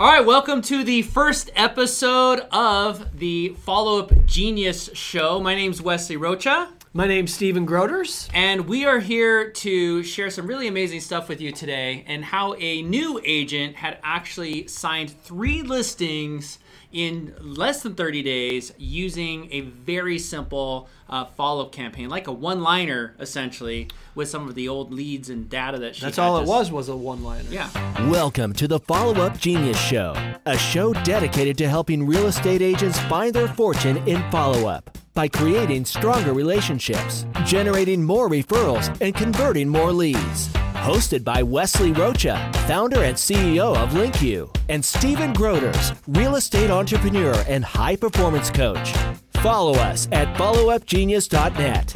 All 0.00 0.06
right, 0.06 0.24
welcome 0.24 0.62
to 0.62 0.82
the 0.82 1.02
first 1.02 1.50
episode 1.54 2.40
of 2.52 3.18
the 3.18 3.50
Follow 3.50 3.98
Up 3.98 4.24
Genius 4.24 4.88
Show. 4.94 5.40
My 5.40 5.54
name's 5.54 5.82
Wesley 5.82 6.16
Rocha. 6.16 6.72
My 6.94 7.06
name's 7.06 7.34
Stephen 7.34 7.66
Groders. 7.66 8.26
And 8.32 8.66
we 8.66 8.86
are 8.86 9.00
here 9.00 9.50
to 9.50 10.02
share 10.02 10.30
some 10.30 10.46
really 10.46 10.68
amazing 10.68 11.00
stuff 11.00 11.28
with 11.28 11.42
you 11.42 11.52
today 11.52 12.02
and 12.06 12.24
how 12.24 12.54
a 12.54 12.80
new 12.80 13.20
agent 13.26 13.76
had 13.76 13.98
actually 14.02 14.68
signed 14.68 15.10
three 15.10 15.60
listings 15.60 16.58
in 16.92 17.34
less 17.40 17.82
than 17.82 17.94
30 17.94 18.22
days 18.22 18.72
using 18.76 19.48
a 19.52 19.60
very 19.60 20.18
simple 20.18 20.88
uh, 21.08 21.24
follow-up 21.24 21.72
campaign, 21.72 22.08
like 22.08 22.26
a 22.26 22.32
one-liner 22.32 23.14
essentially, 23.18 23.88
with 24.14 24.28
some 24.28 24.48
of 24.48 24.54
the 24.54 24.68
old 24.68 24.92
leads 24.92 25.30
and 25.30 25.48
data 25.48 25.78
that 25.78 25.96
she. 25.96 26.02
That's 26.02 26.16
had 26.16 26.24
all 26.24 26.38
it 26.38 26.46
was 26.46 26.70
was 26.70 26.88
a 26.88 26.96
one-liner. 26.96 27.48
Yeah. 27.50 27.70
Welcome 28.10 28.52
to 28.54 28.68
the 28.68 28.80
Follow 28.80 29.14
Up 29.22 29.38
Genius 29.38 29.78
Show, 29.78 30.14
a 30.46 30.58
show 30.58 30.92
dedicated 30.92 31.56
to 31.58 31.68
helping 31.68 32.06
real 32.06 32.26
estate 32.26 32.62
agents 32.62 32.98
find 33.00 33.34
their 33.34 33.48
fortune 33.48 33.96
in 34.08 34.28
follow 34.30 34.68
up 34.68 34.98
by 35.14 35.28
creating 35.28 35.84
stronger 35.84 36.32
relationships, 36.32 37.26
generating 37.44 38.02
more 38.02 38.28
referrals, 38.28 38.96
and 39.00 39.14
converting 39.14 39.68
more 39.68 39.92
leads. 39.92 40.48
Hosted 40.80 41.24
by 41.24 41.42
Wesley 41.42 41.92
Rocha, 41.92 42.50
founder 42.66 43.04
and 43.04 43.14
CEO 43.14 43.76
of 43.76 43.90
LinkU, 43.90 44.48
and 44.70 44.82
Stephen 44.82 45.34
Groders, 45.34 45.94
real 46.08 46.36
estate 46.36 46.70
entrepreneur 46.70 47.34
and 47.46 47.62
high 47.62 47.96
performance 47.96 48.48
coach. 48.48 48.94
Follow 49.42 49.74
us 49.74 50.08
at 50.10 50.34
followupgenius.net. 50.38 51.94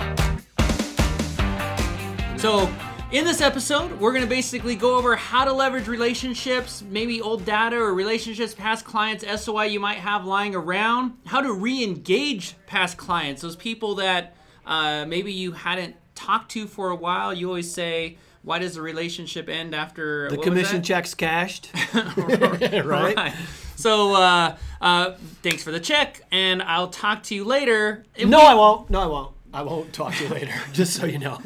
So, 2.38 2.70
in 3.10 3.24
this 3.24 3.40
episode, 3.40 3.98
we're 3.98 4.12
going 4.12 4.22
to 4.24 4.28
basically 4.28 4.76
go 4.76 4.98
over 4.98 5.16
how 5.16 5.46
to 5.46 5.52
leverage 5.54 5.88
relationships, 5.88 6.82
maybe 6.82 7.22
old 7.22 7.46
data 7.46 7.76
or 7.76 7.94
relationships, 7.94 8.52
past 8.52 8.84
clients, 8.84 9.24
SOI 9.42 9.64
you 9.64 9.80
might 9.80 9.98
have 9.98 10.26
lying 10.26 10.54
around, 10.54 11.14
how 11.24 11.40
to 11.40 11.54
re 11.54 11.82
engage 11.82 12.54
past 12.66 12.98
clients, 12.98 13.40
those 13.40 13.56
people 13.56 13.94
that 13.94 14.36
uh, 14.66 15.06
maybe 15.06 15.32
you 15.32 15.52
hadn't 15.52 15.96
talked 16.14 16.50
to 16.50 16.66
for 16.66 16.90
a 16.90 16.94
while. 16.94 17.32
You 17.32 17.48
always 17.48 17.72
say, 17.72 18.18
why 18.44 18.58
does 18.58 18.74
the 18.74 18.82
relationship 18.82 19.48
end 19.48 19.74
after 19.74 20.28
The 20.30 20.36
commission 20.36 20.82
checks 20.82 21.14
cashed. 21.14 21.70
right? 21.94 23.16
right? 23.16 23.34
So, 23.76 24.14
uh, 24.14 24.56
uh, 24.80 25.14
thanks 25.42 25.62
for 25.62 25.72
the 25.72 25.80
check, 25.80 26.22
and 26.30 26.62
I'll 26.62 26.88
talk 26.88 27.24
to 27.24 27.34
you 27.34 27.44
later. 27.44 28.04
And 28.16 28.30
No, 28.30 28.38
we- 28.38 28.44
I 28.44 28.54
won't. 28.54 28.90
No, 28.90 29.00
I 29.00 29.06
won't. 29.06 29.34
I 29.52 29.62
won't 29.62 29.92
talk 29.92 30.14
to 30.14 30.24
you 30.24 30.30
later. 30.30 30.52
Just 30.72 30.94
so 30.94 31.06
you 31.06 31.20
know. 31.20 31.38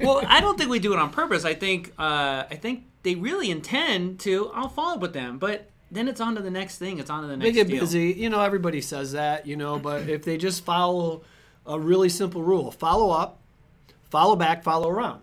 well, 0.00 0.22
I 0.26 0.40
don't 0.40 0.56
think 0.56 0.70
we 0.70 0.78
do 0.78 0.92
it 0.92 0.98
on 1.00 1.10
purpose. 1.10 1.44
I 1.44 1.54
think 1.54 1.92
uh, 1.98 2.44
I 2.48 2.56
think 2.60 2.84
they 3.02 3.16
really 3.16 3.50
intend 3.50 4.20
to. 4.20 4.50
I'll 4.54 4.68
follow 4.68 4.94
up 4.94 5.00
with 5.00 5.12
them, 5.12 5.38
but 5.38 5.68
then 5.90 6.06
it's 6.06 6.20
on 6.20 6.36
to 6.36 6.40
the 6.40 6.52
next 6.52 6.78
thing. 6.78 7.00
It's 7.00 7.10
on 7.10 7.22
to 7.22 7.28
the 7.28 7.36
next. 7.36 7.48
They 7.48 7.52
get 7.52 7.66
deal. 7.66 7.80
busy. 7.80 8.12
You 8.16 8.30
know, 8.30 8.40
everybody 8.40 8.80
says 8.80 9.10
that. 9.12 9.44
You 9.44 9.56
know, 9.56 9.76
but 9.80 10.08
if 10.08 10.24
they 10.24 10.36
just 10.36 10.64
follow 10.64 11.24
a 11.66 11.78
really 11.80 12.10
simple 12.10 12.42
rule: 12.42 12.70
follow 12.70 13.10
up, 13.10 13.40
follow 14.08 14.36
back, 14.36 14.62
follow 14.62 14.88
around. 14.88 15.22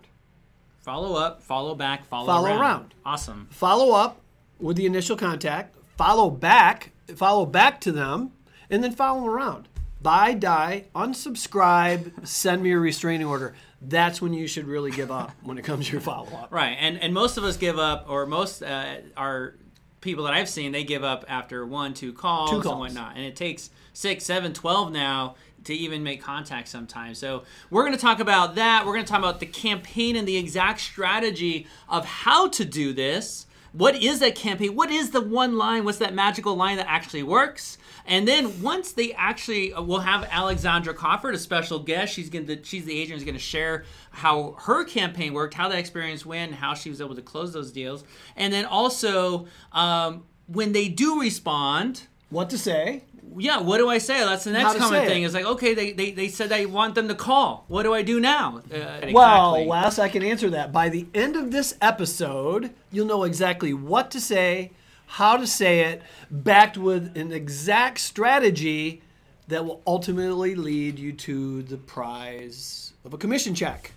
Follow 0.84 1.14
up, 1.16 1.40
follow 1.42 1.74
back, 1.74 2.04
follow, 2.04 2.26
Follow 2.26 2.48
around. 2.50 2.60
around. 2.60 2.94
Awesome. 3.06 3.48
Follow 3.50 3.94
up 3.94 4.20
with 4.58 4.76
the 4.76 4.84
initial 4.84 5.16
contact. 5.16 5.74
Follow 5.96 6.28
back. 6.28 6.90
Follow 7.16 7.46
back 7.46 7.80
to 7.80 7.90
them, 7.90 8.32
and 8.68 8.84
then 8.84 8.92
follow 8.92 9.20
them 9.22 9.30
around. 9.30 9.68
Buy, 10.02 10.34
die, 10.34 10.84
unsubscribe, 10.94 12.26
send 12.26 12.62
me 12.62 12.72
a 12.72 12.78
restraining 12.78 13.26
order. 13.26 13.54
That's 13.80 14.20
when 14.20 14.34
you 14.34 14.46
should 14.46 14.66
really 14.66 14.90
give 14.90 15.10
up 15.10 15.32
when 15.42 15.56
it 15.56 15.62
comes 15.64 15.86
to 15.86 15.92
your 15.92 16.00
follow 16.02 16.28
up. 16.36 16.48
Right, 16.52 16.76
and 16.78 16.98
and 16.98 17.14
most 17.14 17.38
of 17.38 17.44
us 17.44 17.56
give 17.56 17.78
up, 17.78 18.04
or 18.08 18.26
most 18.26 18.62
uh, 18.62 18.96
are 19.16 19.54
people 20.02 20.24
that 20.24 20.34
I've 20.34 20.50
seen, 20.50 20.72
they 20.72 20.84
give 20.84 21.02
up 21.02 21.24
after 21.28 21.64
one, 21.66 21.94
two 21.94 22.12
calls, 22.12 22.50
Two 22.50 22.60
calls, 22.60 22.72
and 22.72 22.80
whatnot, 22.80 23.16
and 23.16 23.24
it 23.24 23.36
takes 23.36 23.70
six, 23.94 24.24
seven, 24.26 24.52
twelve 24.52 24.92
now 24.92 25.36
to 25.64 25.74
even 25.74 26.02
make 26.02 26.22
contact 26.22 26.68
sometimes. 26.68 27.18
So 27.18 27.44
we're 27.70 27.82
going 27.82 27.96
to 27.96 28.00
talk 28.00 28.20
about 28.20 28.54
that. 28.54 28.86
We're 28.86 28.94
going 28.94 29.04
to 29.04 29.10
talk 29.10 29.18
about 29.18 29.40
the 29.40 29.46
campaign 29.46 30.16
and 30.16 30.26
the 30.26 30.36
exact 30.36 30.80
strategy 30.80 31.66
of 31.88 32.04
how 32.04 32.48
to 32.48 32.64
do 32.64 32.92
this. 32.92 33.46
What 33.72 33.96
is 33.96 34.20
that 34.20 34.36
campaign? 34.36 34.76
What 34.76 34.90
is 34.90 35.10
the 35.10 35.20
one 35.20 35.58
line? 35.58 35.84
What's 35.84 35.98
that 35.98 36.14
magical 36.14 36.54
line 36.54 36.76
that 36.76 36.86
actually 36.88 37.24
works? 37.24 37.76
And 38.06 38.28
then 38.28 38.62
once 38.62 38.92
they 38.92 39.12
actually, 39.14 39.72
uh, 39.72 39.82
we'll 39.82 39.98
have 40.00 40.28
Alexandra 40.30 40.94
Cofford, 40.94 41.34
a 41.34 41.38
special 41.38 41.80
guest. 41.80 42.14
She's 42.14 42.30
going 42.30 42.46
to, 42.46 42.62
she's 42.62 42.84
the 42.84 42.96
agent 42.96 43.18
who's 43.18 43.24
going 43.24 43.34
to 43.34 43.40
share 43.40 43.84
how 44.10 44.56
her 44.60 44.84
campaign 44.84 45.32
worked, 45.32 45.54
how 45.54 45.68
that 45.68 45.78
experience 45.78 46.24
went, 46.24 46.54
how 46.54 46.74
she 46.74 46.88
was 46.88 47.00
able 47.00 47.16
to 47.16 47.22
close 47.22 47.52
those 47.52 47.72
deals. 47.72 48.04
And 48.36 48.52
then 48.52 48.64
also, 48.64 49.48
um, 49.72 50.24
when 50.46 50.72
they 50.72 50.88
do 50.88 51.20
respond, 51.20 52.06
What 52.30 52.50
to 52.50 52.58
say? 52.58 53.04
Yeah, 53.36 53.60
what 53.60 53.78
do 53.78 53.88
I 53.88 53.98
say? 53.98 54.18
That's 54.24 54.44
the 54.44 54.52
next 54.52 54.76
common 54.76 55.00
say 55.00 55.06
thing. 55.06 55.22
it. 55.22 55.26
Is 55.26 55.34
like, 55.34 55.44
okay, 55.44 55.74
they, 55.74 55.92
they, 55.92 56.10
they 56.10 56.28
said 56.28 56.48
they 56.48 56.66
want 56.66 56.94
them 56.94 57.08
to 57.08 57.14
call. 57.14 57.64
What 57.68 57.82
do 57.82 57.94
I 57.94 58.02
do 58.02 58.20
now? 58.20 58.62
Uh, 58.72 59.10
Well, 59.12 59.54
exactly. 59.54 59.66
Wes, 59.66 59.98
I 59.98 60.08
can 60.08 60.22
answer 60.22 60.50
that. 60.50 60.72
By 60.72 60.88
the 60.88 61.06
end 61.14 61.36
of 61.36 61.50
this 61.50 61.76
episode, 61.80 62.70
you'll 62.92 63.06
know 63.06 63.24
exactly 63.24 63.74
what 63.74 64.10
to 64.12 64.20
say, 64.20 64.72
how 65.06 65.36
to 65.36 65.46
say 65.46 65.80
it, 65.80 66.02
backed 66.30 66.76
with 66.76 67.16
an 67.16 67.32
exact 67.32 68.00
strategy 68.00 69.02
that 69.48 69.64
will 69.64 69.82
ultimately 69.86 70.54
lead 70.54 70.98
you 70.98 71.12
to 71.12 71.62
the 71.62 71.76
prize 71.76 72.92
of 73.04 73.12
a 73.12 73.18
commission 73.18 73.54
check 73.54 73.92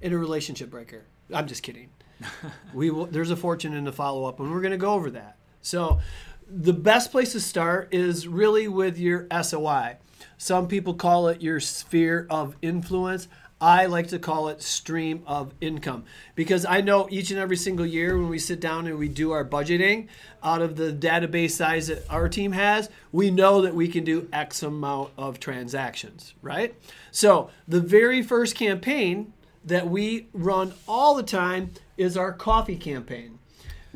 in 0.00 0.12
a 0.12 0.18
relationship 0.18 0.70
breaker. 0.70 1.02
I'm 1.32 1.46
just 1.46 1.62
kidding. 1.62 1.88
we 2.74 2.90
will, 2.90 3.06
there's 3.06 3.30
a 3.30 3.36
fortune 3.36 3.74
in 3.74 3.84
the 3.84 3.92
follow 3.92 4.24
up, 4.26 4.38
and 4.38 4.52
we're 4.52 4.60
going 4.60 4.72
to 4.72 4.76
go 4.76 4.92
over 4.92 5.10
that. 5.10 5.36
So, 5.62 6.00
the 6.54 6.72
best 6.72 7.10
place 7.10 7.32
to 7.32 7.40
start 7.40 7.88
is 7.92 8.28
really 8.28 8.68
with 8.68 8.98
your 8.98 9.26
SOI. 9.42 9.96
Some 10.36 10.68
people 10.68 10.94
call 10.94 11.28
it 11.28 11.40
your 11.40 11.60
sphere 11.60 12.26
of 12.28 12.56
influence. 12.60 13.26
I 13.58 13.86
like 13.86 14.08
to 14.08 14.18
call 14.18 14.48
it 14.48 14.60
stream 14.60 15.22
of 15.24 15.54
income 15.60 16.04
because 16.34 16.66
I 16.66 16.80
know 16.80 17.06
each 17.10 17.30
and 17.30 17.38
every 17.38 17.56
single 17.56 17.86
year 17.86 18.18
when 18.18 18.28
we 18.28 18.38
sit 18.38 18.60
down 18.60 18.86
and 18.86 18.98
we 18.98 19.08
do 19.08 19.30
our 19.30 19.44
budgeting 19.44 20.08
out 20.42 20.60
of 20.60 20.76
the 20.76 20.92
database 20.92 21.52
size 21.52 21.86
that 21.86 22.04
our 22.10 22.28
team 22.28 22.52
has, 22.52 22.90
we 23.12 23.30
know 23.30 23.62
that 23.62 23.74
we 23.74 23.86
can 23.88 24.04
do 24.04 24.28
X 24.32 24.62
amount 24.62 25.12
of 25.16 25.38
transactions, 25.38 26.34
right? 26.42 26.74
So, 27.12 27.50
the 27.68 27.80
very 27.80 28.20
first 28.20 28.56
campaign 28.56 29.32
that 29.64 29.88
we 29.88 30.26
run 30.32 30.74
all 30.88 31.14
the 31.14 31.22
time 31.22 31.70
is 31.96 32.16
our 32.16 32.32
coffee 32.32 32.76
campaign. 32.76 33.38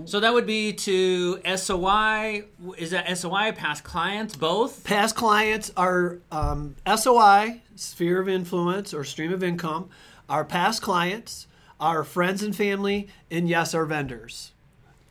So 0.04 0.20
that 0.20 0.32
would 0.34 0.46
be 0.46 0.72
to 0.72 1.40
SOI. 1.56 2.44
Is 2.76 2.90
that 2.90 3.16
SOI 3.16 3.52
past 3.52 3.84
clients 3.84 4.36
both? 4.36 4.84
Past 4.84 5.16
clients 5.16 5.72
are 5.76 6.18
um, 6.30 6.76
SOI, 6.86 7.62
sphere 7.76 8.20
of 8.20 8.28
influence 8.28 8.92
or 8.92 9.04
stream 9.04 9.32
of 9.32 9.42
income, 9.42 9.88
our 10.28 10.44
past 10.44 10.82
clients, 10.82 11.46
our 11.80 12.04
friends 12.04 12.42
and 12.42 12.54
family, 12.54 13.08
and 13.30 13.48
yes, 13.48 13.74
our 13.74 13.86
vendors. 13.86 14.52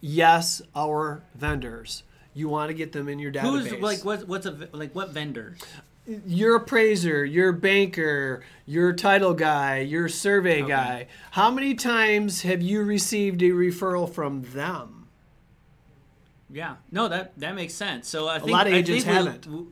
Yes, 0.02 0.62
our 0.76 1.24
vendors. 1.34 2.04
You 2.34 2.50
want 2.50 2.70
to 2.70 2.74
get 2.74 2.92
them 2.92 3.08
in 3.08 3.18
your 3.18 3.32
database. 3.32 3.68
Who's 3.68 3.82
like 3.82 4.06
what? 4.06 4.28
What's 4.28 4.46
a 4.46 4.70
like 4.72 4.94
what 4.94 5.12
vendors? 5.12 5.60
Your 6.08 6.56
appraiser, 6.56 7.26
your 7.26 7.52
banker, 7.52 8.44
your 8.66 8.94
title 8.94 9.34
guy, 9.34 9.80
your 9.80 10.08
survey 10.08 10.62
guy. 10.62 11.08
How 11.32 11.50
many 11.52 11.74
times 11.74 12.44
have 12.44 12.62
you 12.62 12.84
received 12.84 13.42
a 13.42 13.50
referral 13.50 14.12
from 14.12 14.44
them? 14.54 15.08
Yeah, 16.50 16.76
no, 16.92 17.08
that 17.08 17.38
that 17.40 17.56
makes 17.56 17.74
sense. 17.74 18.08
So 18.08 18.28
I 18.28 18.40
think 18.40 18.52
lot 18.52 18.68
of 18.68 18.74
I 18.74 18.78
agents 18.78 19.04
haven't. 19.04 19.42
w- 19.42 19.68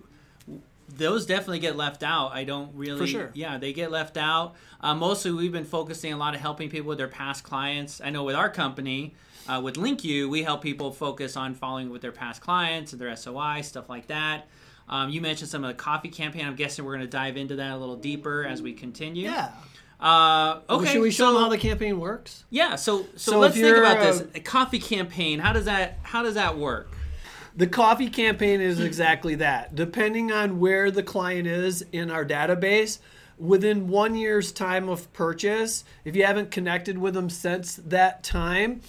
those 0.90 1.26
definitely 1.26 1.60
get 1.60 1.76
left 1.76 2.04
out. 2.04 2.34
I 2.34 2.44
don't 2.44 2.76
really. 2.76 3.00
For 3.00 3.08
sure. 3.08 3.32
Yeah, 3.34 3.58
they 3.58 3.74
get 3.74 3.92
left 3.92 4.18
out. 4.18 4.56
Uh, 4.82 4.94
mostly, 4.96 5.32
we've 5.32 5.52
been 5.52 5.66
focusing 5.66 6.14
a 6.14 6.18
lot 6.18 6.36
of 6.36 6.42
helping 6.42 6.70
people 6.70 6.90
with 6.90 6.98
their 6.98 7.08
past 7.08 7.44
clients. 7.44 8.02
I 8.04 8.10
know 8.10 8.24
with 8.24 8.36
our 8.36 8.50
company, 8.50 9.16
uh, 9.48 9.62
with 9.64 9.76
LinkU, 9.76 10.30
we 10.30 10.44
help 10.44 10.62
people 10.62 10.92
focus 10.92 11.38
on 11.38 11.56
following 11.56 11.90
with 11.90 12.02
their 12.02 12.12
past 12.12 12.42
clients 12.42 12.92
and 12.92 13.02
their 13.02 13.16
SOI 13.16 13.62
stuff 13.62 13.88
like 13.90 14.08
that. 14.08 14.48
Um, 14.94 15.10
you 15.10 15.22
mentioned 15.22 15.50
some 15.50 15.64
of 15.64 15.70
the 15.70 15.74
coffee 15.74 16.10
campaign. 16.10 16.46
I'm 16.46 16.56
guessing 16.56 16.86
we're 16.86 16.94
going 16.94 17.08
to 17.08 17.12
dive 17.12 17.36
into 17.36 17.56
that 17.56 17.72
a 17.72 17.78
little 17.78 17.96
deeper 17.96 18.46
as 18.46 18.62
we 18.62 18.74
continue. 18.74 19.24
Yeah. 19.24 19.50
Uh, 20.00 20.60
okay. 20.70 20.92
Should 20.92 21.02
we 21.02 21.10
show 21.10 21.26
so, 21.26 21.34
them 21.34 21.42
how 21.42 21.50
the 21.50 21.58
campaign 21.58 22.00
works? 22.00 22.44
Yeah. 22.52 22.76
So 22.76 23.08
so, 23.16 23.32
So 23.32 23.40
let's 23.40 23.56
think 23.56 23.76
about 23.76 23.98
uh, 23.98 24.04
this 24.04 24.24
a 24.36 24.40
coffee 24.40 24.78
campaign. 24.78 25.40
How 25.40 25.52
does 25.52 25.66
that 25.66 25.98
how 26.04 26.22
does 26.22 26.36
that 26.36 26.60
work? 26.60 26.96
The 27.56 27.66
coffee 27.66 28.10
campaign 28.10 28.62
is 28.62 28.80
exactly 28.80 29.34
that. 29.36 29.74
Depending 29.74 30.32
on 30.32 30.60
where 30.60 30.92
the 30.92 31.02
client 31.02 31.48
is 31.48 31.84
in 31.92 32.12
our 32.12 32.24
database, 32.24 33.00
within 33.40 33.88
one 33.88 34.14
year's 34.14 34.52
time 34.52 34.90
of 34.90 35.12
purchase, 35.12 35.86
if 36.06 36.16
you 36.16 36.24
haven't 36.24 36.52
connected 36.52 37.00
with 37.00 37.16
them 37.16 37.32
since 37.32 37.78
that 37.78 38.24
time, 38.24 38.82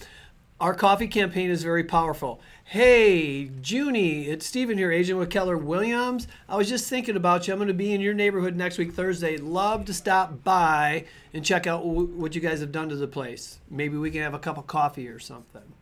our 0.60 0.74
coffee 0.74 1.08
campaign 1.08 1.50
is 1.50 1.62
very 1.62 1.84
powerful. 1.84 2.40
Hey, 2.66 3.50
Junie, 3.62 4.26
it's 4.26 4.46
Stephen 4.46 4.78
here, 4.78 4.90
agent 4.90 5.18
with 5.18 5.28
Keller 5.28 5.56
Williams. 5.56 6.26
I 6.48 6.56
was 6.56 6.68
just 6.68 6.88
thinking 6.88 7.14
about 7.14 7.46
you. 7.46 7.52
I'm 7.52 7.58
going 7.58 7.68
to 7.68 7.74
be 7.74 7.92
in 7.92 8.00
your 8.00 8.14
neighborhood 8.14 8.56
next 8.56 8.78
week, 8.78 8.94
Thursday. 8.94 9.36
Love 9.36 9.84
to 9.84 9.94
stop 9.94 10.42
by 10.42 11.04
and 11.34 11.44
check 11.44 11.66
out 11.66 11.84
what 11.84 12.34
you 12.34 12.40
guys 12.40 12.60
have 12.60 12.72
done 12.72 12.88
to 12.88 12.96
the 12.96 13.06
place. 13.06 13.58
Maybe 13.70 13.98
we 13.98 14.10
can 14.10 14.22
have 14.22 14.32
a 14.32 14.38
cup 14.38 14.56
of 14.56 14.66
coffee 14.66 15.08
or 15.08 15.18
something. 15.18 15.74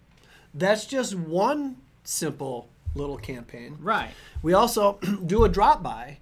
That's 0.53 0.85
just 0.85 1.15
one 1.15 1.77
simple 2.03 2.69
little 2.97 3.17
campaign. 3.17 3.79
Right. 3.81 4.11
We 4.43 4.53
also 4.53 4.99
do 5.25 5.45
a 5.45 5.49
drop 5.49 5.85
by 5.85 6.19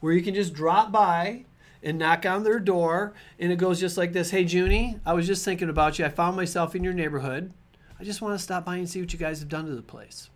where 0.00 0.12
you 0.12 0.22
can 0.22 0.34
just 0.34 0.52
drop 0.52 0.92
by 0.92 1.46
and 1.82 1.98
knock 1.98 2.26
on 2.26 2.44
their 2.44 2.60
door 2.60 3.14
and 3.40 3.50
it 3.50 3.56
goes 3.56 3.80
just 3.80 3.96
like 3.96 4.12
this 4.12 4.30
Hey, 4.30 4.42
Junie, 4.42 5.00
I 5.06 5.14
was 5.14 5.26
just 5.26 5.44
thinking 5.44 5.70
about 5.70 5.98
you. 5.98 6.04
I 6.04 6.10
found 6.10 6.36
myself 6.36 6.76
in 6.76 6.84
your 6.84 6.92
neighborhood. 6.92 7.54
I 8.02 8.04
just 8.04 8.20
want 8.20 8.36
to 8.36 8.42
stop 8.42 8.64
by 8.64 8.78
and 8.78 8.90
see 8.90 9.00
what 9.00 9.12
you 9.12 9.18
guys 9.18 9.38
have 9.38 9.48
done 9.48 9.64
to 9.66 9.76
the 9.76 9.80
place. 9.80 10.28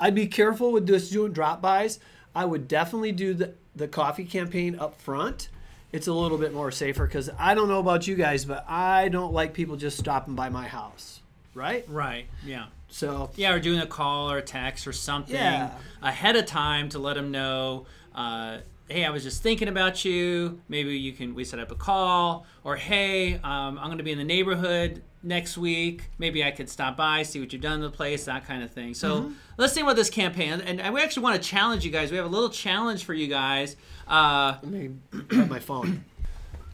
I'd 0.00 0.12
be 0.16 0.26
careful 0.26 0.72
with 0.72 0.88
just 0.88 1.12
doing 1.12 1.32
drop 1.32 1.62
bys. 1.62 2.00
I 2.34 2.44
would 2.44 2.66
definitely 2.66 3.12
do 3.12 3.32
the, 3.32 3.54
the 3.76 3.86
coffee 3.86 4.24
campaign 4.24 4.76
up 4.76 5.00
front. 5.00 5.50
It's 5.92 6.08
a 6.08 6.12
little 6.12 6.36
bit 6.36 6.52
more 6.52 6.72
safer 6.72 7.06
because 7.06 7.30
I 7.38 7.54
don't 7.54 7.68
know 7.68 7.78
about 7.78 8.08
you 8.08 8.16
guys, 8.16 8.44
but 8.44 8.64
I 8.68 9.08
don't 9.08 9.32
like 9.32 9.54
people 9.54 9.76
just 9.76 9.98
stopping 9.98 10.34
by 10.34 10.48
my 10.48 10.66
house. 10.66 11.20
Right? 11.54 11.84
Right. 11.88 12.26
Yeah. 12.44 12.66
So, 12.88 13.30
Yeah, 13.36 13.52
or 13.52 13.60
doing 13.60 13.78
a 13.78 13.86
call 13.86 14.28
or 14.32 14.38
a 14.38 14.42
text 14.42 14.88
or 14.88 14.92
something 14.92 15.36
Yeah. 15.36 15.70
ahead 16.02 16.34
of 16.34 16.46
time 16.46 16.88
to 16.88 16.98
let 16.98 17.14
them 17.14 17.30
know. 17.30 17.86
Uh, 18.12 18.58
hey, 18.88 19.04
I 19.04 19.10
was 19.10 19.22
just 19.22 19.44
thinking 19.44 19.68
about 19.68 20.04
you. 20.04 20.60
Maybe 20.68 20.98
you 20.98 21.12
can 21.12 21.36
we 21.36 21.44
set 21.44 21.60
up 21.60 21.70
a 21.70 21.76
call, 21.76 22.46
or 22.64 22.74
hey, 22.74 23.34
um, 23.34 23.78
I'm 23.78 23.86
going 23.86 23.98
to 23.98 24.02
be 24.04 24.10
in 24.10 24.18
the 24.18 24.24
neighborhood 24.24 25.02
next 25.22 25.58
week. 25.58 26.10
Maybe 26.18 26.42
I 26.42 26.50
could 26.50 26.68
stop 26.68 26.96
by, 26.96 27.22
see 27.22 27.40
what 27.40 27.52
you've 27.52 27.62
done 27.62 27.80
to 27.80 27.88
the 27.88 27.94
place, 27.94 28.24
that 28.24 28.46
kind 28.46 28.62
of 28.62 28.70
thing. 28.70 28.94
So 28.94 29.22
Mm-hmm. 29.22 29.32
let's 29.58 29.72
think 29.74 29.84
about 29.84 29.96
this 29.96 30.10
campaign, 30.10 30.60
and 30.60 30.94
we 30.94 31.00
actually 31.02 31.22
want 31.24 31.42
to 31.42 31.48
challenge 31.48 31.84
you 31.84 31.90
guys. 31.90 32.10
We 32.10 32.16
have 32.16 32.26
a 32.26 32.30
little 32.30 32.48
challenge 32.50 33.04
for 33.04 33.14
you 33.14 33.26
guys. 33.26 33.76
Uh, 34.08 34.56
let 34.62 34.72
me 34.72 34.90
grab 35.28 35.48
my 35.48 35.58
phone. 35.60 36.04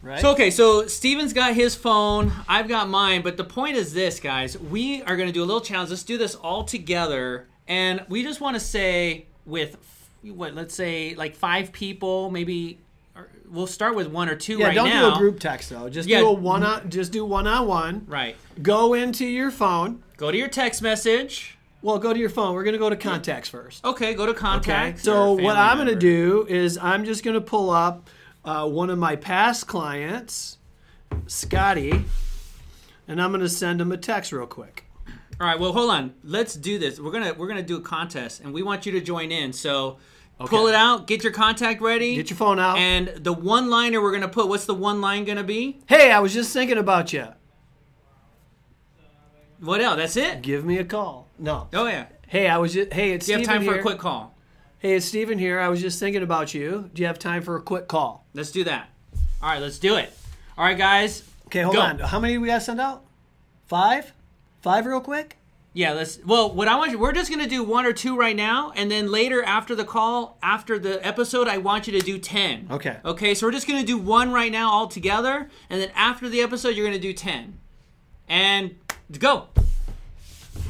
Right? 0.02 0.20
so 0.20 0.30
okay, 0.32 0.52
so 0.52 0.86
Stephen's 0.86 1.32
got 1.32 1.54
his 1.54 1.74
phone, 1.74 2.30
I've 2.48 2.68
got 2.68 2.88
mine, 2.88 3.22
but 3.22 3.36
the 3.36 3.42
point 3.42 3.76
is 3.76 3.92
this, 3.92 4.20
guys. 4.20 4.56
We 4.56 5.02
are 5.02 5.16
going 5.16 5.26
to 5.26 5.32
do 5.32 5.42
a 5.42 5.46
little 5.46 5.60
challenge. 5.62 5.90
Let's 5.90 6.04
do 6.04 6.16
this 6.16 6.36
all 6.36 6.62
together, 6.62 7.48
and 7.66 8.04
we 8.08 8.22
just 8.22 8.40
want 8.40 8.54
to 8.54 8.60
say 8.60 9.26
with 9.46 9.76
what, 10.22 10.54
let's 10.54 10.76
say 10.76 11.16
like 11.16 11.34
five 11.34 11.72
people, 11.72 12.30
maybe. 12.30 12.78
We'll 13.48 13.66
start 13.66 13.94
with 13.94 14.08
one 14.08 14.28
or 14.28 14.34
two 14.36 14.58
yeah, 14.58 14.66
right 14.66 14.74
don't 14.74 14.88
now. 14.88 15.10
do 15.10 15.14
a 15.14 15.18
group 15.18 15.38
text 15.40 15.70
though. 15.70 15.88
Just 15.88 16.08
Yeah. 16.08 16.20
do 16.20 16.28
a 16.28 16.32
one 16.32 16.62
on 16.62 16.90
just 16.90 17.12
do 17.12 17.24
one 17.24 17.46
on 17.46 17.66
one. 17.66 18.04
Right. 18.08 18.36
Go 18.60 18.94
into 18.94 19.24
your 19.24 19.50
phone. 19.50 20.02
Go 20.16 20.30
to 20.30 20.36
your 20.36 20.48
text 20.48 20.82
message. 20.82 21.56
Well, 21.82 21.98
go 21.98 22.12
to 22.12 22.18
your 22.18 22.30
phone. 22.30 22.54
We're 22.54 22.64
going 22.64 22.72
to 22.72 22.78
go 22.78 22.90
to 22.90 22.96
contacts 22.96 23.48
first. 23.48 23.84
Okay, 23.84 24.14
go 24.14 24.26
to 24.26 24.34
contacts. 24.34 25.06
Okay. 25.06 25.14
So 25.14 25.32
what 25.34 25.56
I'm 25.56 25.76
going 25.76 25.88
to 25.88 25.94
do 25.94 26.46
is 26.48 26.78
I'm 26.78 27.04
just 27.04 27.22
going 27.22 27.34
to 27.34 27.40
pull 27.40 27.70
up 27.70 28.08
uh, 28.44 28.66
one 28.66 28.90
of 28.90 28.98
my 28.98 29.14
past 29.14 29.68
clients, 29.68 30.58
Scotty, 31.26 32.04
and 33.06 33.22
I'm 33.22 33.30
going 33.30 33.42
to 33.42 33.48
send 33.48 33.80
him 33.80 33.92
a 33.92 33.96
text 33.96 34.32
real 34.32 34.46
quick. 34.46 34.84
All 35.38 35.46
right, 35.46 35.60
well, 35.60 35.72
hold 35.72 35.90
on. 35.90 36.14
Let's 36.24 36.54
do 36.54 36.78
this. 36.78 36.98
We're 36.98 37.10
gonna 37.12 37.34
we're 37.34 37.46
gonna 37.48 37.62
do 37.62 37.76
a 37.76 37.82
contest, 37.82 38.40
and 38.40 38.54
we 38.54 38.62
want 38.62 38.86
you 38.86 38.92
to 38.92 39.02
join 39.02 39.30
in. 39.30 39.52
So 39.52 39.98
pull 40.38 40.66
it 40.68 40.74
out, 40.74 41.06
get 41.06 41.22
your 41.24 41.32
contact 41.32 41.80
ready, 41.80 42.14
Get 42.14 42.30
your 42.30 42.36
phone 42.36 42.58
out. 42.58 42.76
and 42.78 43.08
the 43.08 43.32
one 43.32 43.70
liner 43.70 44.00
we're 44.02 44.12
gonna 44.12 44.28
put. 44.28 44.48
What's 44.48 44.66
the 44.66 44.74
one 44.74 45.00
line 45.00 45.24
gonna 45.24 45.42
be? 45.44 45.78
hey, 45.86 46.10
I 46.12 46.20
was 46.20 46.32
just 46.34 46.52
thinking 46.52 46.78
about 46.78 47.12
you. 47.12 47.28
What 49.60 49.80
else? 49.80 49.96
That's 49.96 50.16
it. 50.16 50.42
Give 50.42 50.64
me 50.64 50.78
a 50.78 50.84
call. 50.84 51.28
No. 51.38 51.68
Oh 51.72 51.86
yeah. 51.86 52.06
Hey, 52.28 52.48
I 52.48 52.58
was 52.58 52.74
just 52.74 52.92
hey, 52.92 53.12
it's 53.12 53.26
Do 53.26 53.32
you 53.32 53.38
have 53.38 53.46
Stephen 53.46 53.64
time 53.64 53.72
for 53.74 53.78
a 53.78 53.82
quick 53.82 53.98
call? 53.98 54.34
Hey, 54.78 54.94
it's 54.96 55.06
Stephen 55.06 55.38
here. 55.38 55.58
I 55.58 55.68
was 55.68 55.80
just 55.80 55.98
thinking 55.98 56.22
about 56.22 56.52
you. 56.52 56.90
Do 56.92 57.00
you 57.00 57.06
have 57.06 57.18
time 57.18 57.42
for 57.42 57.56
a 57.56 57.62
quick 57.62 57.88
call? 57.88 58.26
Let's 58.34 58.50
do 58.50 58.64
that. 58.64 58.90
All 59.42 59.48
right, 59.48 59.60
let's 59.60 59.78
do 59.78 59.96
it. 59.96 60.12
All 60.58 60.64
right, 60.64 60.76
guys. 60.76 61.22
Okay, 61.46 61.62
hold 61.62 61.76
Go. 61.76 61.80
on. 61.80 61.98
How 61.98 62.20
many 62.20 62.36
we 62.38 62.48
got 62.48 62.56
to 62.56 62.60
send 62.60 62.80
out? 62.80 63.04
Five? 63.66 64.12
Five 64.60 64.84
real 64.86 65.00
quick? 65.00 65.36
Yeah, 65.76 65.92
let's. 65.92 66.18
Well, 66.24 66.54
what 66.54 66.68
I 66.68 66.76
want 66.76 66.90
you, 66.92 66.98
we're 66.98 67.12
just 67.12 67.30
gonna 67.30 67.46
do 67.46 67.62
one 67.62 67.84
or 67.84 67.92
two 67.92 68.16
right 68.16 68.34
now, 68.34 68.72
and 68.74 68.90
then 68.90 69.12
later 69.12 69.42
after 69.42 69.74
the 69.74 69.84
call, 69.84 70.38
after 70.42 70.78
the 70.78 71.06
episode, 71.06 71.48
I 71.48 71.58
want 71.58 71.86
you 71.86 71.92
to 71.92 72.00
do 72.00 72.16
ten. 72.18 72.66
Okay. 72.70 72.96
Okay, 73.04 73.34
so 73.34 73.46
we're 73.46 73.52
just 73.52 73.66
gonna 73.68 73.84
do 73.84 73.98
one 73.98 74.32
right 74.32 74.50
now 74.50 74.70
all 74.70 74.86
together, 74.88 75.50
and 75.68 75.78
then 75.82 75.90
after 75.94 76.30
the 76.30 76.40
episode, 76.40 76.70
you're 76.76 76.86
gonna 76.86 76.98
do 76.98 77.12
ten. 77.12 77.58
And 78.26 78.76
go. 79.18 79.48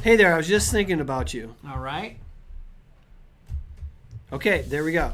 Hey 0.03 0.17
there, 0.17 0.35
I 0.35 0.39
was 0.39 0.49
just 0.49 0.73
thinking 0.73 1.01
about 1.01 1.33
you. 1.33 1.55
All 1.69 1.79
right. 1.79 2.17
Okay, 4.33 4.63
there 4.63 4.83
we 4.83 4.91
go. 4.91 5.13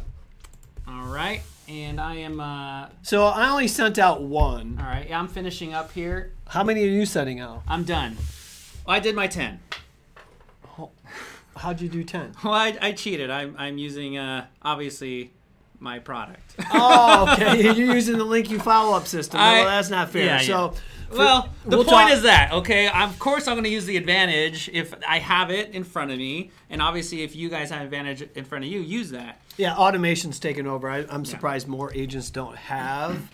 All 0.89 1.05
right. 1.05 1.43
And 1.69 2.01
I 2.01 2.15
am. 2.15 2.41
Uh, 2.41 2.87
So 3.03 3.27
I 3.27 3.51
only 3.51 3.69
sent 3.69 3.99
out 3.99 4.23
one. 4.23 4.79
all 4.81 4.87
right. 4.87 5.07
Yeah, 5.07 5.19
I'm 5.19 5.29
finishing 5.29 5.75
up 5.75 5.93
here. 5.93 6.33
How 6.49 6.65
many 6.65 6.83
are 6.83 6.89
you 6.91 7.05
sending 7.05 7.41
out? 7.41 7.63
I'm 7.69 7.85
done. 7.85 8.17
I 8.87 8.99
did 8.99 9.15
my 9.15 9.27
ten. 9.27 9.61
How'd 11.57 11.81
you 11.81 11.89
do 11.89 12.03
10? 12.05 12.33
Well, 12.45 12.53
I, 12.55 12.77
I 12.81 12.93
cheated. 12.93 13.31
I'm, 13.31 13.55
I'm 13.59 13.79
using 13.79 14.17
uh, 14.19 14.47
obviously 14.63 15.33
my 15.79 15.99
product. 15.99 16.55
Oh, 16.73 17.33
okay. 17.33 17.61
You're 17.75 17.95
using 17.95 18.19
the 18.19 18.25
LinkU 18.25 18.61
follow 18.63 18.97
up 18.97 19.07
system. 19.07 19.41
I- 19.41 19.53
well, 19.61 19.65
that's 19.67 19.91
not 19.91 20.11
fair. 20.11 20.25
yeah, 20.27 20.39
so, 20.41 20.75
for- 21.11 21.17
Well, 21.19 21.49
the 21.65 21.77
we'll 21.77 21.85
point 21.85 22.09
talk- 22.09 22.13
is 22.13 22.23
that 22.23 22.53
okay. 22.53 22.89
Of 22.89 23.19
course, 23.19 23.47
I'm 23.47 23.55
going 23.55 23.65
to 23.65 23.71
use 23.71 23.85
the 23.85 23.97
advantage 23.99 24.71
if 24.73 24.95
I 25.07 25.19
have 25.19 25.51
it 25.51 25.71
in 25.75 25.85
front 25.85 26.11
of 26.11 26.19
me, 26.19 26.51
and 26.71 26.81
obviously, 26.81 27.23
if 27.23 27.37
you 27.37 27.49
guys 27.51 27.71
have 27.71 27.83
advantage 27.83 28.23
in 28.35 28.45
front 28.45 28.65
of 28.65 28.71
you, 28.71 28.81
use 28.81 29.11
that. 29.11 29.39
Yeah, 29.59 29.75
automation's 29.77 30.39
taken 30.41 30.67
over. 30.67 30.89
I, 30.89 31.05
I'm 31.11 31.25
surprised 31.27 31.69
more 31.69 31.93
agents 31.95 32.31
don't 32.31 32.57
have 32.57 33.29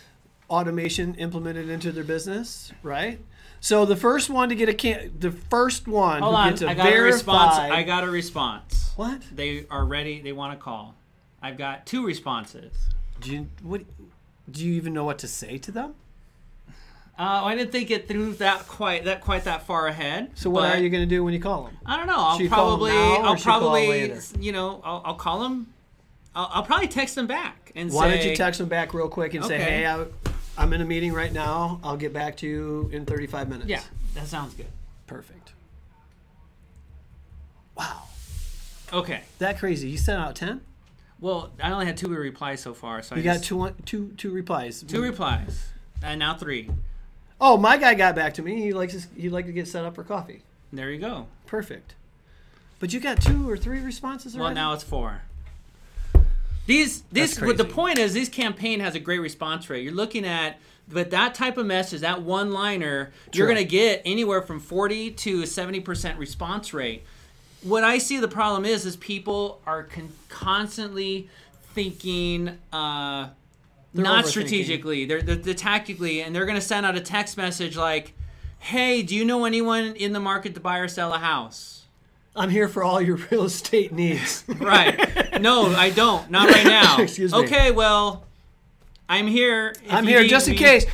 automation 0.50 1.14
implemented 1.16 1.68
into 1.68 1.90
their 1.90 2.04
business, 2.04 2.72
right? 2.82 3.18
So 3.60 3.86
the 3.86 3.96
first 3.96 4.28
one 4.28 4.48
to 4.50 4.54
get 4.54 4.68
a 4.68 4.74
can, 4.74 5.12
the 5.18 5.30
first 5.30 5.88
one 5.88 6.22
Hold 6.22 6.34
who 6.34 6.40
on, 6.40 6.48
gets 6.50 6.62
a 6.62 6.68
I 6.68 6.74
got 6.74 6.92
a 6.92 7.00
response. 7.00 7.56
I 7.56 7.82
got 7.82 8.04
a 8.04 8.10
response. 8.10 8.92
what? 8.96 9.22
They 9.32 9.66
are 9.70 9.84
ready. 9.84 10.20
They 10.20 10.32
want 10.32 10.58
to 10.58 10.62
call. 10.62 10.94
I've 11.42 11.56
got 11.56 11.86
two 11.86 12.04
responses. 12.06 12.72
Do 13.20 13.32
you 13.32 13.48
what? 13.62 13.82
Do 14.50 14.64
you 14.66 14.74
even 14.74 14.92
know 14.92 15.04
what 15.04 15.18
to 15.20 15.28
say 15.28 15.56
to 15.58 15.72
them? 15.72 15.94
Uh, 17.16 17.44
I 17.44 17.54
didn't 17.54 17.70
think 17.70 17.90
it 17.92 18.08
through 18.08 18.34
that 18.34 18.66
quite 18.66 19.04
that 19.04 19.20
quite 19.20 19.44
that 19.44 19.62
far 19.66 19.86
ahead. 19.86 20.32
So 20.34 20.50
what 20.50 20.64
are 20.74 20.78
you 20.78 20.90
going 20.90 21.02
to 21.02 21.08
do 21.08 21.22
when 21.22 21.32
you 21.32 21.40
call 21.40 21.64
them? 21.64 21.76
I 21.86 21.96
don't 21.96 22.06
know. 22.06 22.16
I'll 22.16 22.36
Should 22.36 22.44
you 22.44 22.48
call 22.50 22.72
'em 22.72 22.78
probably 22.78 22.92
I'll 22.92 23.36
should 23.36 23.46
you 23.46 23.52
call 23.52 23.60
probably 23.60 24.18
you 24.40 24.52
know 24.52 24.80
I'll, 24.84 25.02
I'll 25.04 25.14
call 25.14 25.40
them. 25.40 25.72
I'll, 26.34 26.50
I'll 26.52 26.62
probably 26.64 26.88
text 26.88 27.14
them 27.14 27.28
back 27.28 27.70
and 27.76 27.92
Why 27.92 28.10
say 28.10 28.16
don't 28.16 28.30
you 28.30 28.36
text 28.36 28.58
them 28.58 28.68
back 28.68 28.92
real 28.92 29.08
quick 29.08 29.34
and 29.34 29.44
say, 29.44 29.58
"Hey, 29.58 29.86
I, 29.86 30.04
I'm 30.56 30.72
in 30.72 30.80
a 30.80 30.84
meeting 30.84 31.12
right 31.12 31.32
now. 31.32 31.80
I'll 31.82 31.96
get 31.96 32.12
back 32.12 32.36
to 32.38 32.46
you 32.46 32.88
in 32.92 33.04
35 33.06 33.48
minutes." 33.48 33.68
Yeah, 33.68 33.82
that 34.14 34.26
sounds 34.28 34.54
good. 34.54 34.66
perfect. 35.06 35.52
Wow, 37.76 38.04
Okay. 38.92 39.22
that 39.38 39.58
crazy. 39.58 39.88
You 39.88 39.98
sent 39.98 40.20
out 40.20 40.36
10. 40.36 40.60
Well, 41.20 41.50
I 41.62 41.70
only 41.72 41.86
had 41.86 41.96
two 41.96 42.08
replies 42.08 42.60
so 42.60 42.72
far, 42.74 43.02
so 43.02 43.14
You 43.16 43.22
I 43.22 43.24
got 43.24 43.32
just, 43.34 43.44
two, 43.46 43.74
two, 43.84 44.08
two 44.16 44.30
replies. 44.30 44.82
two 44.86 45.02
replies, 45.02 45.66
and 46.02 46.18
now 46.20 46.34
three. 46.36 46.70
Oh, 47.40 47.56
my 47.56 47.76
guy 47.76 47.94
got 47.94 48.14
back 48.14 48.34
to 48.34 48.42
me. 48.42 48.60
He 48.62 48.72
likes 48.72 48.92
his, 48.92 49.08
he'd 49.16 49.30
like 49.30 49.46
to 49.46 49.52
get 49.52 49.66
set 49.66 49.84
up 49.84 49.96
for 49.96 50.04
coffee. 50.04 50.42
There 50.72 50.90
you 50.90 50.98
go. 51.00 51.26
Perfect. 51.46 51.94
But 52.78 52.92
you 52.92 53.00
got 53.00 53.20
two 53.20 53.48
or 53.50 53.56
three 53.56 53.80
responses 53.80 54.34
Already? 54.36 54.54
Well, 54.54 54.54
now 54.54 54.72
it's 54.74 54.84
four. 54.84 55.22
These, 56.66 57.02
this, 57.12 57.40
what 57.40 57.58
the 57.58 57.64
point 57.64 57.98
is, 57.98 58.14
this 58.14 58.28
campaign 58.28 58.80
has 58.80 58.94
a 58.94 59.00
great 59.00 59.18
response 59.18 59.68
rate. 59.68 59.84
You're 59.84 59.92
looking 59.92 60.24
at, 60.24 60.58
but 60.88 61.10
that 61.10 61.34
type 61.34 61.58
of 61.58 61.66
message, 61.66 62.00
that 62.00 62.22
one 62.22 62.52
liner, 62.52 63.12
you're 63.32 63.46
going 63.46 63.58
to 63.58 63.64
get 63.64 64.00
anywhere 64.04 64.40
from 64.40 64.60
40 64.60 65.10
to 65.10 65.42
70% 65.42 66.18
response 66.18 66.72
rate. 66.72 67.04
What 67.62 67.84
I 67.84 67.98
see 67.98 68.18
the 68.18 68.28
problem 68.28 68.64
is, 68.64 68.86
is 68.86 68.96
people 68.96 69.60
are 69.66 69.84
con- 69.84 70.12
constantly 70.28 71.28
thinking, 71.74 72.58
uh, 72.72 73.28
not 73.92 74.26
strategically, 74.26 75.04
they're, 75.04 75.22
they're, 75.22 75.36
they're 75.36 75.54
tactically, 75.54 76.22
and 76.22 76.34
they're 76.34 76.46
going 76.46 76.56
to 76.56 76.66
send 76.66 76.84
out 76.86 76.96
a 76.96 77.00
text 77.00 77.36
message 77.36 77.76
like, 77.76 78.12
"Hey, 78.58 79.02
do 79.02 79.14
you 79.14 79.24
know 79.24 79.44
anyone 79.44 79.94
in 79.96 80.12
the 80.12 80.20
market 80.20 80.54
to 80.54 80.60
buy 80.60 80.78
or 80.78 80.88
sell 80.88 81.12
a 81.12 81.18
house?" 81.18 81.83
I'm 82.36 82.50
here 82.50 82.68
for 82.68 82.82
all 82.82 83.00
your 83.00 83.16
real 83.30 83.44
estate 83.44 83.92
needs. 83.92 84.44
Right? 84.58 85.40
No, 85.40 85.66
I 85.74 85.90
don't. 85.90 86.30
Not 86.30 86.48
right 86.48 86.64
now. 86.66 86.98
Excuse 87.00 87.32
me. 87.32 87.38
Okay, 87.40 87.70
well, 87.70 88.24
I'm 89.08 89.26
here. 89.26 89.74
I'm 89.90 90.06
here 90.06 90.24
just 90.24 90.48
in 90.48 90.52
me. 90.54 90.58
case 90.58 90.86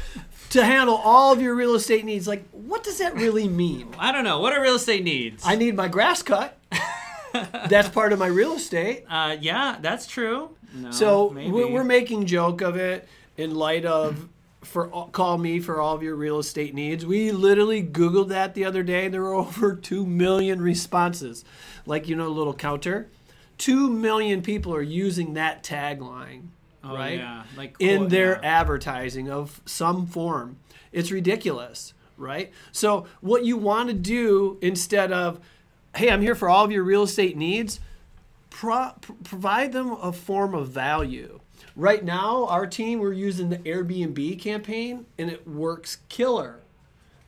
to 0.50 0.64
handle 0.64 0.96
all 0.96 1.32
of 1.32 1.40
your 1.40 1.54
real 1.54 1.74
estate 1.74 2.04
needs. 2.04 2.26
Like, 2.26 2.48
what 2.50 2.82
does 2.82 2.98
that 2.98 3.14
really 3.14 3.48
mean? 3.48 3.88
I 3.98 4.12
don't 4.12 4.24
know. 4.24 4.40
What 4.40 4.52
are 4.52 4.60
real 4.60 4.74
estate 4.74 5.04
needs? 5.04 5.42
I 5.46 5.54
need 5.56 5.76
my 5.76 5.88
grass 5.88 6.22
cut. 6.22 6.58
That's 7.68 7.88
part 7.88 8.12
of 8.12 8.18
my 8.18 8.26
real 8.26 8.54
estate. 8.54 9.04
uh, 9.08 9.36
yeah, 9.40 9.76
that's 9.80 10.06
true. 10.08 10.50
No, 10.74 10.90
So 10.90 11.30
maybe. 11.30 11.50
we're, 11.52 11.68
we're 11.70 11.84
making 11.84 12.26
joke 12.26 12.60
of 12.60 12.74
it 12.76 13.08
in 13.36 13.54
light 13.54 13.84
of 13.84 14.28
for 14.62 14.88
call 15.12 15.38
me 15.38 15.58
for 15.60 15.80
all 15.80 15.94
of 15.94 16.02
your 16.02 16.14
real 16.14 16.38
estate 16.38 16.74
needs. 16.74 17.06
We 17.06 17.32
literally 17.32 17.82
googled 17.82 18.28
that 18.28 18.54
the 18.54 18.64
other 18.64 18.82
day. 18.82 19.08
There 19.08 19.22
were 19.22 19.34
over 19.34 19.74
two 19.74 20.06
million 20.06 20.60
responses. 20.60 21.44
Like 21.86 22.08
you 22.08 22.16
know, 22.16 22.26
a 22.26 22.28
little 22.28 22.54
counter. 22.54 23.08
Two 23.58 23.90
million 23.90 24.40
people 24.40 24.74
are 24.74 24.82
using 24.82 25.34
that 25.34 25.62
tagline, 25.62 26.48
oh, 26.82 26.94
right? 26.94 27.18
Yeah, 27.18 27.42
like 27.56 27.76
in 27.78 28.08
their 28.08 28.40
yeah. 28.42 28.60
advertising 28.60 29.30
of 29.30 29.60
some 29.66 30.06
form. 30.06 30.56
It's 30.92 31.10
ridiculous, 31.10 31.92
right? 32.16 32.52
So 32.72 33.06
what 33.20 33.44
you 33.44 33.58
want 33.58 33.88
to 33.88 33.94
do 33.94 34.58
instead 34.62 35.12
of 35.12 35.40
hey, 35.94 36.10
I'm 36.10 36.22
here 36.22 36.34
for 36.34 36.48
all 36.48 36.64
of 36.64 36.72
your 36.72 36.84
real 36.84 37.02
estate 37.02 37.36
needs. 37.36 37.80
Pro- 38.48 38.94
provide 39.24 39.72
them 39.72 39.92
a 39.92 40.12
form 40.12 40.54
of 40.54 40.68
value. 40.68 41.39
Right 41.76 42.04
now, 42.04 42.46
our 42.46 42.66
team 42.66 42.98
we're 42.98 43.12
using 43.12 43.48
the 43.48 43.58
Airbnb 43.58 44.38
campaign, 44.40 45.06
and 45.18 45.30
it 45.30 45.46
works 45.46 45.98
killer. 46.08 46.60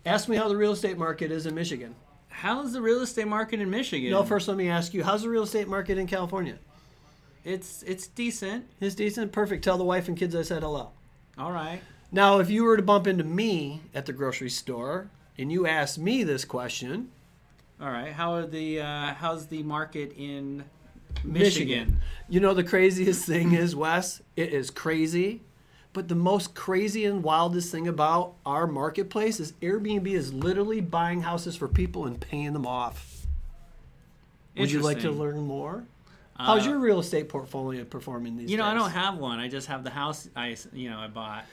Ask 0.05 0.29
me 0.29 0.37
how 0.37 0.49
the 0.49 0.57
real 0.57 0.73
estate 0.73 0.99
market 0.99 1.31
is 1.31 1.47
in 1.47 1.55
Michigan. 1.55 1.95
How's 2.29 2.73
the 2.73 2.83
real 2.83 3.03
estate 3.03 3.29
market 3.29 3.61
in 3.61 3.71
Michigan? 3.71 4.11
No, 4.11 4.25
first 4.25 4.49
let 4.49 4.57
me 4.57 4.69
ask 4.69 4.93
you, 4.95 5.05
how's 5.05 5.23
the 5.23 5.29
real 5.29 5.45
estate 5.45 5.69
market 5.69 5.99
in 5.99 6.07
California? 6.07 6.59
it's 7.45 7.83
it's 7.83 8.07
decent. 8.07 8.67
It's 8.81 8.95
decent, 8.95 9.33
perfect. 9.33 9.65
Tell 9.65 9.79
the 9.79 9.85
wife 9.85 10.09
and 10.09 10.17
kids 10.17 10.35
I 10.35 10.43
said 10.43 10.63
hello. 10.63 10.91
All 11.39 11.53
right. 11.53 11.81
Now, 12.11 12.39
if 12.39 12.51
you 12.51 12.65
were 12.65 12.77
to 12.77 12.83
bump 12.83 13.07
into 13.07 13.25
me 13.25 13.81
at 13.95 14.07
the 14.07 14.13
grocery 14.13 14.51
store 14.51 15.09
and 15.39 15.51
you 15.51 15.67
asked 15.67 15.99
me 15.99 16.25
this 16.25 16.45
question, 16.45 17.11
All 17.81 17.91
right. 17.91 18.13
How 18.13 18.35
are 18.35 18.47
the 18.47 18.81
uh, 18.81 19.15
how's 19.15 19.47
the 19.47 19.63
market 19.63 20.13
in 20.17 20.65
Michigan? 21.25 22.01
You 22.29 22.41
know 22.41 22.55
the 22.55 22.65
craziest 22.65 23.25
thing 23.27 23.53
is, 23.53 23.77
Wes, 23.77 24.23
it 24.37 24.53
is 24.53 24.71
crazy. 24.71 25.43
But 25.93 26.09
the 26.09 26.15
most 26.15 26.55
crazy 26.55 27.05
and 27.05 27.23
wildest 27.23 27.71
thing 27.71 27.87
about 27.87 28.35
our 28.47 28.67
marketplace 28.67 29.39
is 29.39 29.53
Airbnb 29.61 30.07
is 30.07 30.33
literally 30.33 30.81
buying 30.81 31.21
houses 31.21 31.55
for 31.55 31.69
people 31.69 32.07
and 32.07 32.19
paying 32.19 32.55
them 32.55 32.67
off. 32.67 33.27
Would 34.57 34.71
you 34.71 34.81
like 34.81 35.01
to 35.01 35.11
learn 35.11 35.41
more? 35.41 35.85
How's 36.35 36.67
Uh, 36.67 36.71
your 36.71 36.79
real 36.79 36.99
estate 36.99 37.29
portfolio 37.29 37.85
performing 37.85 38.37
these 38.37 38.51
You 38.51 38.57
know, 38.57 38.65
I 38.65 38.75
don't 38.75 38.91
have 38.91 39.19
one. 39.19 39.39
I 39.39 39.49
just 39.49 39.67
have 39.69 39.85
the 39.85 39.91
house 39.91 40.29
I 40.35 40.57
you 40.73 40.89
know 40.89 40.99
I 40.99 41.09
bought. 41.09 41.45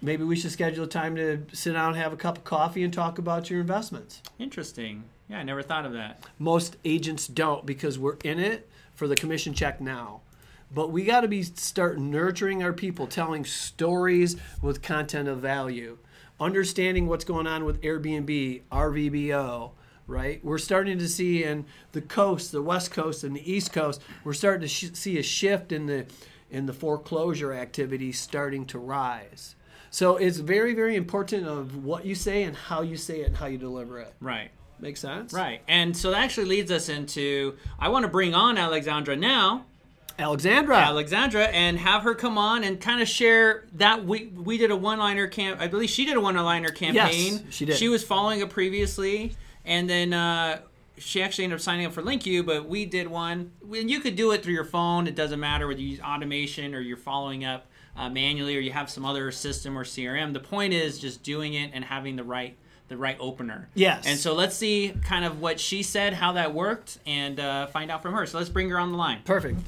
Maybe 0.00 0.24
we 0.24 0.36
should 0.36 0.50
schedule 0.50 0.84
a 0.84 0.88
time 0.88 1.14
to 1.16 1.44
sit 1.52 1.74
down, 1.74 1.88
and 1.90 1.96
have 1.96 2.12
a 2.12 2.16
cup 2.16 2.38
of 2.38 2.44
coffee, 2.44 2.82
and 2.82 2.92
talk 2.92 3.18
about 3.18 3.50
your 3.50 3.60
investments. 3.60 4.20
Interesting. 4.38 5.04
Yeah, 5.28 5.38
I 5.38 5.42
never 5.44 5.62
thought 5.62 5.86
of 5.86 5.92
that. 5.92 6.24
Most 6.38 6.76
agents 6.84 7.28
don't 7.28 7.64
because 7.64 7.98
we're 7.98 8.16
in 8.24 8.40
it 8.40 8.68
for 8.94 9.08
the 9.08 9.16
commission 9.16 9.54
check 9.54 9.80
now. 9.80 10.20
But 10.74 10.90
we 10.90 11.04
got 11.04 11.20
to 11.20 11.28
be 11.28 11.42
start 11.42 11.98
nurturing 11.98 12.62
our 12.62 12.72
people, 12.72 13.06
telling 13.06 13.44
stories 13.44 14.36
with 14.62 14.80
content 14.80 15.28
of 15.28 15.38
value, 15.40 15.98
understanding 16.40 17.06
what's 17.06 17.24
going 17.24 17.46
on 17.46 17.64
with 17.64 17.82
Airbnb, 17.82 18.62
VRBO, 18.70 19.72
right? 20.06 20.42
We're 20.44 20.58
starting 20.58 20.98
to 20.98 21.08
see 21.08 21.44
in 21.44 21.66
the 21.92 22.00
coast, 22.00 22.52
the 22.52 22.62
West 22.62 22.90
Coast, 22.90 23.22
and 23.22 23.36
the 23.36 23.52
East 23.52 23.72
Coast, 23.72 24.00
we're 24.24 24.32
starting 24.32 24.62
to 24.62 24.68
sh- 24.68 24.92
see 24.94 25.18
a 25.18 25.22
shift 25.22 25.72
in 25.72 25.86
the 25.86 26.06
in 26.50 26.66
the 26.66 26.72
foreclosure 26.72 27.54
activity 27.54 28.12
starting 28.12 28.66
to 28.66 28.78
rise. 28.78 29.56
So 29.90 30.16
it's 30.16 30.38
very, 30.38 30.74
very 30.74 30.96
important 30.96 31.46
of 31.46 31.84
what 31.84 32.04
you 32.04 32.14
say 32.14 32.44
and 32.44 32.54
how 32.54 32.82
you 32.82 32.96
say 32.96 33.22
it 33.22 33.28
and 33.28 33.36
how 33.36 33.46
you 33.46 33.58
deliver 33.58 33.98
it. 34.00 34.14
Right. 34.20 34.50
Make 34.82 34.96
sense? 34.96 35.32
Right. 35.32 35.62
And 35.68 35.96
so 35.96 36.10
that 36.10 36.22
actually 36.22 36.46
leads 36.46 36.72
us 36.72 36.88
into 36.88 37.56
I 37.78 37.88
want 37.88 38.02
to 38.02 38.10
bring 38.10 38.34
on 38.34 38.58
Alexandra 38.58 39.14
now. 39.14 39.64
Alexandra. 40.18 40.76
Alexandra 40.76 41.44
and 41.44 41.78
have 41.78 42.02
her 42.02 42.16
come 42.16 42.36
on 42.36 42.64
and 42.64 42.80
kind 42.80 43.00
of 43.00 43.08
share 43.08 43.64
that 43.74 44.04
we 44.04 44.26
we 44.26 44.58
did 44.58 44.72
a 44.72 44.76
one-liner 44.76 45.28
camp. 45.28 45.60
I 45.60 45.68
believe 45.68 45.88
she 45.88 46.04
did 46.04 46.16
a 46.16 46.20
one-liner 46.20 46.70
campaign. 46.70 47.34
Yes, 47.34 47.42
she 47.50 47.64
did. 47.64 47.76
She 47.76 47.88
was 47.88 48.02
following 48.02 48.40
it 48.40 48.50
previously, 48.50 49.36
and 49.64 49.88
then 49.88 50.12
uh, 50.12 50.60
she 50.98 51.22
actually 51.22 51.44
ended 51.44 51.58
up 51.58 51.62
signing 51.62 51.86
up 51.86 51.92
for 51.92 52.02
LinkU. 52.02 52.44
But 52.44 52.68
we 52.68 52.84
did 52.84 53.06
one, 53.06 53.52
and 53.62 53.88
you 53.88 54.00
could 54.00 54.16
do 54.16 54.32
it 54.32 54.42
through 54.42 54.54
your 54.54 54.64
phone. 54.64 55.06
It 55.06 55.14
doesn't 55.14 55.40
matter 55.40 55.68
whether 55.68 55.80
you 55.80 55.90
use 55.90 56.00
automation 56.00 56.74
or 56.74 56.80
you're 56.80 56.96
following 56.96 57.44
up 57.44 57.68
uh, 57.96 58.10
manually 58.10 58.56
or 58.56 58.60
you 58.60 58.72
have 58.72 58.90
some 58.90 59.04
other 59.04 59.30
system 59.30 59.78
or 59.78 59.84
CRM. 59.84 60.32
The 60.32 60.40
point 60.40 60.72
is 60.72 60.98
just 60.98 61.22
doing 61.22 61.54
it 61.54 61.70
and 61.72 61.84
having 61.84 62.16
the 62.16 62.24
right 62.24 62.56
the 62.92 62.98
right 62.98 63.16
opener. 63.18 63.68
Yes. 63.74 64.04
And 64.06 64.18
so 64.18 64.34
let's 64.34 64.54
see 64.54 64.92
kind 65.02 65.24
of 65.24 65.40
what 65.40 65.58
she 65.58 65.82
said, 65.82 66.12
how 66.12 66.32
that 66.32 66.52
worked, 66.52 66.98
and 67.06 67.40
uh, 67.40 67.66
find 67.68 67.90
out 67.90 68.02
from 68.02 68.12
her. 68.12 68.26
So 68.26 68.36
let's 68.36 68.50
bring 68.50 68.68
her 68.68 68.78
on 68.78 68.92
the 68.92 68.98
line. 68.98 69.22
Perfect. 69.24 69.58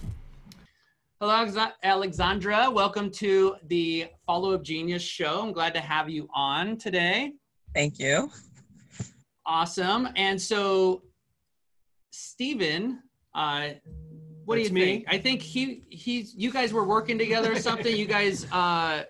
Hello, 1.20 1.46
Alexandra. 1.82 2.70
Welcome 2.70 3.10
to 3.12 3.56
the 3.68 4.08
Follow 4.26 4.52
Up 4.52 4.62
Genius 4.62 5.02
show. 5.02 5.40
I'm 5.40 5.52
glad 5.52 5.72
to 5.72 5.80
have 5.80 6.10
you 6.10 6.28
on 6.34 6.76
today. 6.76 7.32
Thank 7.72 7.98
you. 7.98 8.30
Awesome. 9.46 10.10
And 10.16 10.40
so, 10.40 11.02
Stephen, 12.10 13.00
uh, 13.34 13.70
what 14.44 14.56
That's 14.56 14.68
do 14.68 14.74
you 14.74 14.80
me. 14.80 14.84
think? 14.84 15.06
I 15.08 15.16
think 15.16 15.40
he 15.40 15.84
he's 15.88 16.34
you 16.34 16.52
guys 16.52 16.74
were 16.74 16.84
working 16.84 17.16
together 17.16 17.52
or 17.52 17.58
something. 17.58 17.96
you 17.96 18.04
guys 18.04 18.46
uh, 18.52 19.04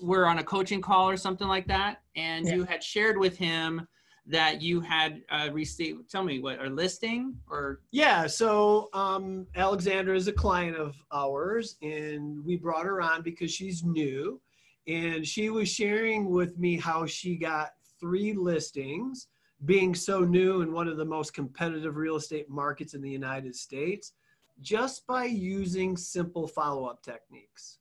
were 0.00 0.26
on 0.26 0.38
a 0.38 0.44
coaching 0.44 0.80
call 0.80 1.08
or 1.08 1.16
something 1.16 1.48
like 1.48 1.66
that, 1.68 2.02
and 2.16 2.46
Yeah. 2.46 2.56
you 2.56 2.64
had 2.64 2.82
shared 2.82 3.18
with 3.18 3.36
him 3.36 3.86
that 4.26 4.60
you 4.60 4.80
had 4.80 5.22
uh, 5.30 5.48
received. 5.52 6.10
Tell 6.10 6.22
me 6.22 6.38
what 6.38 6.62
a 6.62 6.68
listing 6.68 7.34
or 7.48 7.80
Yeah, 7.92 8.26
so 8.26 8.90
um, 8.92 9.46
Alexandra 9.56 10.14
is 10.14 10.28
a 10.28 10.32
client 10.32 10.76
of 10.76 10.94
ours, 11.12 11.76
and 11.82 12.44
we 12.44 12.56
brought 12.56 12.84
her 12.84 13.00
on 13.00 13.22
because 13.22 13.50
she's 13.50 13.82
new. 13.82 14.40
And 14.86 15.26
she 15.26 15.50
was 15.50 15.68
sharing 15.68 16.30
with 16.30 16.58
me 16.58 16.78
how 16.78 17.04
she 17.06 17.36
got 17.36 17.70
three 18.00 18.32
listings, 18.32 19.28
being 19.64 19.94
so 19.94 20.20
new 20.20 20.60
in 20.60 20.72
one 20.72 20.88
of 20.88 20.96
the 20.96 21.04
most 21.04 21.34
competitive 21.34 21.96
real 21.96 22.16
estate 22.16 22.48
markets 22.48 22.94
in 22.94 23.02
the 23.02 23.10
United 23.10 23.54
States, 23.56 24.12
just 24.60 25.06
by 25.06 25.24
using 25.24 25.96
simple 25.96 26.46
follow 26.46 26.86
up 26.86 27.02
techniques. 27.02 27.77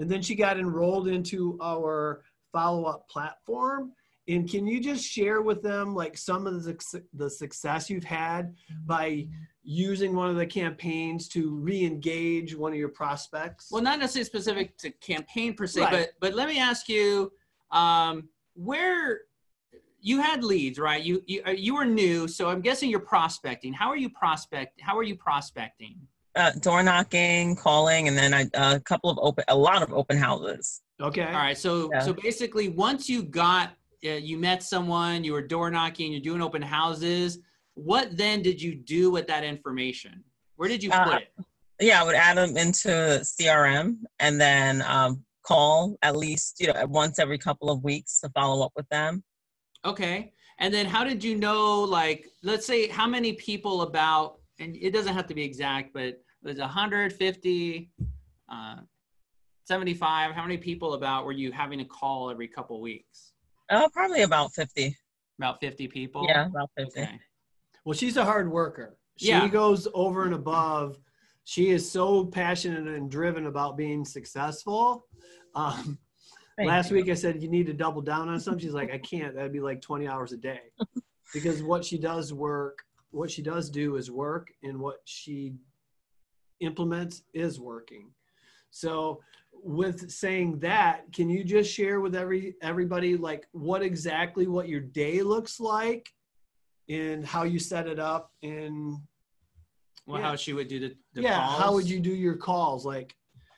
And 0.00 0.10
then 0.10 0.22
she 0.22 0.34
got 0.34 0.58
enrolled 0.58 1.08
into 1.08 1.58
our 1.62 2.22
follow 2.52 2.84
up 2.84 3.08
platform. 3.08 3.92
And 4.28 4.48
can 4.48 4.66
you 4.66 4.80
just 4.80 5.04
share 5.04 5.42
with 5.42 5.62
them 5.62 5.94
like 5.94 6.16
some 6.16 6.46
of 6.46 6.64
the, 6.64 7.02
the 7.14 7.28
success 7.28 7.90
you've 7.90 8.04
had 8.04 8.54
by 8.86 9.26
using 9.62 10.14
one 10.14 10.30
of 10.30 10.36
the 10.36 10.46
campaigns 10.46 11.28
to 11.28 11.54
re-engage 11.56 12.56
one 12.56 12.72
of 12.72 12.78
your 12.78 12.88
prospects? 12.88 13.68
well, 13.70 13.82
not 13.82 13.98
necessarily 13.98 14.24
specific 14.24 14.78
to 14.78 14.90
campaign 14.90 15.54
per 15.54 15.66
se, 15.66 15.82
Right. 15.82 15.90
but 15.90 16.10
but 16.20 16.34
let 16.34 16.48
me 16.48 16.58
ask 16.58 16.88
you, 16.88 17.32
um, 17.70 18.28
where 18.54 19.22
you 20.00 20.22
had 20.22 20.42
leads, 20.42 20.78
right? 20.78 21.02
You 21.02 21.22
you 21.26 21.42
uh, 21.46 21.50
you 21.50 21.74
were 21.74 21.84
new, 21.84 22.26
so 22.26 22.48
I'm 22.48 22.60
guessing 22.62 22.88
you're 22.88 23.00
prospecting. 23.00 23.72
How 23.72 23.88
are 23.90 23.96
you 23.96 24.08
prospect? 24.08 24.80
How 24.80 24.96
are 24.96 25.02
you 25.02 25.16
prospecting? 25.16 25.96
Uh, 26.36 26.52
door 26.60 26.80
knocking, 26.82 27.56
calling, 27.56 28.06
and 28.06 28.16
then 28.16 28.48
a 28.54 28.78
couple 28.80 29.10
of 29.10 29.18
open, 29.20 29.44
a 29.48 29.56
lot 29.56 29.82
of 29.82 29.92
open 29.92 30.16
houses. 30.16 30.80
okay. 31.02 31.24
All 31.24 31.32
right, 31.32 31.58
so 31.58 31.90
Yeah. 31.92 31.98
so 32.00 32.12
basically, 32.12 32.68
once 32.68 33.08
you 33.08 33.22
got 33.24 33.70
uh, 34.04 34.10
you 34.10 34.38
met 34.38 34.62
someone, 34.62 35.24
you 35.24 35.32
were 35.32 35.42
door 35.42 35.70
knocking, 35.70 36.12
you're 36.12 36.20
doing 36.20 36.40
open 36.40 36.62
houses. 36.62 37.38
What 37.74 38.16
then 38.16 38.42
did 38.42 38.62
you 38.62 38.74
do 38.76 39.10
with 39.10 39.26
that 39.26 39.42
information? 39.44 40.22
Where 40.56 40.68
did 40.68 40.82
you 40.84 40.90
put 40.90 40.98
Uh, 41.14 41.18
it? 41.18 41.44
Yeah, 41.80 42.00
I 42.00 42.04
would 42.04 42.14
add 42.14 42.36
them 42.36 42.56
into 42.56 42.88
CRM 43.24 43.96
and 44.20 44.40
then 44.40 44.82
um, 44.82 45.24
call 45.42 45.96
at 46.02 46.14
least 46.16 46.60
you 46.60 46.68
know 46.72 46.86
once 46.86 47.18
every 47.18 47.38
couple 47.38 47.70
of 47.70 47.82
weeks 47.82 48.20
to 48.20 48.28
follow 48.30 48.64
up 48.64 48.72
with 48.76 48.88
them. 48.90 49.24
Okay. 49.84 50.32
And 50.58 50.72
then 50.74 50.84
how 50.84 51.04
did 51.04 51.24
you 51.24 51.36
know, 51.36 51.80
like, 51.80 52.26
let's 52.42 52.66
say 52.66 52.86
how 52.86 53.06
many 53.06 53.32
people 53.32 53.80
about, 53.80 54.39
and 54.60 54.76
it 54.76 54.92
doesn't 54.92 55.14
have 55.14 55.26
to 55.26 55.34
be 55.34 55.42
exact, 55.42 55.92
but 55.92 56.02
it 56.04 56.22
was 56.42 56.58
150, 56.58 57.90
uh, 58.48 58.76
75, 59.64 60.32
how 60.32 60.42
many 60.42 60.58
people 60.58 60.94
about 60.94 61.24
were 61.24 61.32
you 61.32 61.50
having 61.50 61.78
to 61.78 61.84
call 61.84 62.30
every 62.30 62.46
couple 62.46 62.80
weeks? 62.80 63.32
Uh, 63.70 63.88
probably 63.88 64.22
about 64.22 64.52
fifty. 64.52 64.96
About 65.38 65.60
50 65.60 65.88
people? 65.88 66.26
Yeah, 66.28 66.46
about 66.46 66.70
fifty. 66.76 67.00
Okay. 67.00 67.20
Well, 67.84 67.94
she's 67.94 68.16
a 68.16 68.24
hard 68.24 68.50
worker. 68.50 68.98
She 69.16 69.28
Yeah. 69.28 69.48
goes 69.48 69.88
over 69.94 70.24
and 70.24 70.34
above. 70.34 70.98
She 71.44 71.70
is 71.70 71.90
so 71.90 72.26
passionate 72.26 72.86
and 72.86 73.10
driven 73.10 73.46
about 73.46 73.76
being 73.76 74.04
successful. 74.04 75.06
Um, 75.54 75.98
last 76.58 76.90
you. 76.90 76.96
week 76.96 77.08
I 77.08 77.14
said 77.14 77.42
you 77.42 77.48
need 77.48 77.66
to 77.66 77.72
double 77.72 78.02
down 78.02 78.28
on 78.28 78.38
something. 78.38 78.60
She's 78.60 78.74
like, 78.74 78.92
I 78.92 78.98
can't. 78.98 79.34
That'd 79.34 79.52
be 79.52 79.60
like 79.60 79.80
20 79.80 80.06
hours 80.06 80.32
a 80.32 80.36
day. 80.36 80.60
because 81.32 81.62
what 81.62 81.84
she 81.84 81.96
does 81.96 82.32
work, 82.34 82.80
what 83.10 83.30
she 83.30 83.42
does 83.42 83.70
do 83.70 83.96
is 83.96 84.10
work, 84.10 84.52
and 84.62 84.78
what 84.78 85.00
she 85.04 85.54
implements 86.60 87.22
is 87.34 87.58
working. 87.60 88.10
So 88.70 89.20
with 89.52 90.10
saying 90.10 90.60
that, 90.60 91.12
can 91.12 91.28
you 91.28 91.42
just 91.42 91.72
share 91.72 92.00
with 92.00 92.14
every 92.14 92.54
everybody 92.62 93.16
like 93.16 93.46
what 93.52 93.82
exactly 93.82 94.46
what 94.46 94.68
your 94.68 94.80
day 94.80 95.22
looks 95.22 95.58
like 95.58 96.12
and 96.88 97.24
how 97.26 97.42
you 97.44 97.58
set 97.58 97.86
it 97.86 97.98
up 97.98 98.32
and 98.42 98.96
Well, 100.06 100.20
Yeah. 100.20 100.28
how 100.28 100.36
she 100.36 100.52
would 100.52 100.68
do 100.68 100.80
the, 100.80 100.96
the 101.14 101.22
yeah, 101.22 101.36
calls? 101.46 101.60
how 101.60 101.74
would 101.74 101.88
you 101.88 102.00
do 102.00 102.14
your 102.14 102.36
calls 102.36 102.84
like 102.86 103.14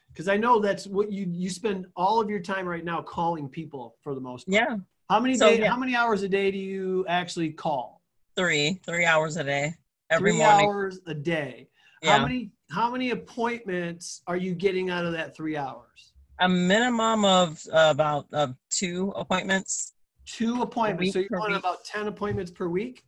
because 0.09 0.29
I 0.29 0.37
know 0.37 0.61
that's 0.61 0.87
what 0.87 1.11
you 1.13 1.27
you 1.31 1.49
spend 1.51 1.87
all 1.97 2.21
of 2.21 2.29
your 2.29 2.41
time 2.41 2.67
right 2.67 2.85
now 2.85 3.01
calling 3.03 3.49
people 3.49 3.97
for 4.03 4.15
the 4.15 4.21
most 4.21 4.47
part. 4.47 4.55
Yeah, 4.71 4.77
How 5.09 5.21
many 5.21 5.37
So, 5.37 5.49
day, 5.49 5.61
yeah. 5.61 5.71
how 5.71 5.79
many 5.79 5.95
hours 5.97 6.23
a 6.23 6.29
day 6.29 6.51
do 6.51 6.59
you 6.59 7.07
actually 7.09 7.51
call? 7.51 8.02
Three, 8.37 8.81
three 8.85 9.05
hours 9.05 9.37
a 9.37 9.45
day, 9.45 9.75
every 10.11 10.31
Three 10.33 10.39
morning. 10.39 10.67
hours 10.69 11.01
a 11.07 11.15
day. 11.15 11.69
Yeah, 12.03 12.19
How 12.19 12.23
many 12.27 12.51
how 12.71 12.91
many 12.91 13.11
appointments 13.11 14.23
are 14.27 14.37
you 14.37 14.55
getting 14.55 14.91
out 14.91 15.05
of 15.05 15.13
that 15.13 15.37
three 15.37 15.57
hours? 15.57 16.13
a 16.41 16.49
minimum 16.49 17.25
of 17.25 17.63
uh, 17.73 17.89
about 17.91 18.27
uh, 18.33 18.49
two 18.71 19.13
appointments. 19.15 19.93
Two 20.27 20.63
appointments. 20.63 21.13
So 21.13 21.21
you're 21.21 21.29
per 21.29 21.39
going 21.39 21.55
about 21.55 21.85
ten 21.85 22.07
appointments 22.09 22.51
per 22.51 22.67
week. 22.69 23.05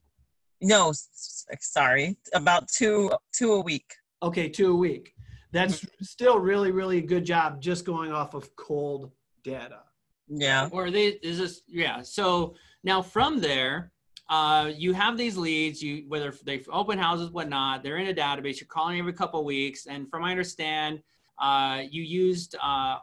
No, 0.60 0.90
s- 0.90 1.44
s- 1.50 1.66
sorry, 1.72 2.16
about 2.34 2.68
two 2.68 3.10
two 3.36 3.52
a 3.54 3.60
week. 3.60 3.92
Okay, 4.22 4.48
two 4.48 4.70
a 4.72 4.76
week. 4.76 5.14
That's 5.52 5.84
still 6.02 6.38
really, 6.38 6.70
really 6.72 6.98
a 6.98 7.02
good 7.02 7.24
job 7.24 7.60
just 7.60 7.84
going 7.84 8.12
off 8.12 8.34
of 8.34 8.54
cold 8.56 9.10
data. 9.42 9.80
Yeah. 10.28 10.68
Or 10.72 10.90
they 10.90 11.06
is 11.22 11.38
this 11.38 11.62
yeah. 11.66 12.02
So 12.02 12.54
now 12.84 13.02
from 13.02 13.40
there, 13.40 13.90
uh, 14.28 14.70
you 14.74 14.92
have 14.92 15.16
these 15.18 15.36
leads. 15.36 15.82
You 15.82 16.04
whether 16.08 16.32
they 16.44 16.62
open 16.70 16.98
houses, 16.98 17.30
whatnot. 17.30 17.82
They're 17.82 17.98
in 17.98 18.08
a 18.08 18.14
database. 18.14 18.60
You're 18.60 18.68
calling 18.68 18.98
every 18.98 19.12
couple 19.12 19.40
of 19.40 19.46
weeks, 19.46 19.86
and 19.86 20.08
from 20.08 20.24
I 20.24 20.30
understand, 20.30 21.00
uh, 21.38 21.82
you 21.90 22.02
used 22.02 22.54
uh, 22.56 22.98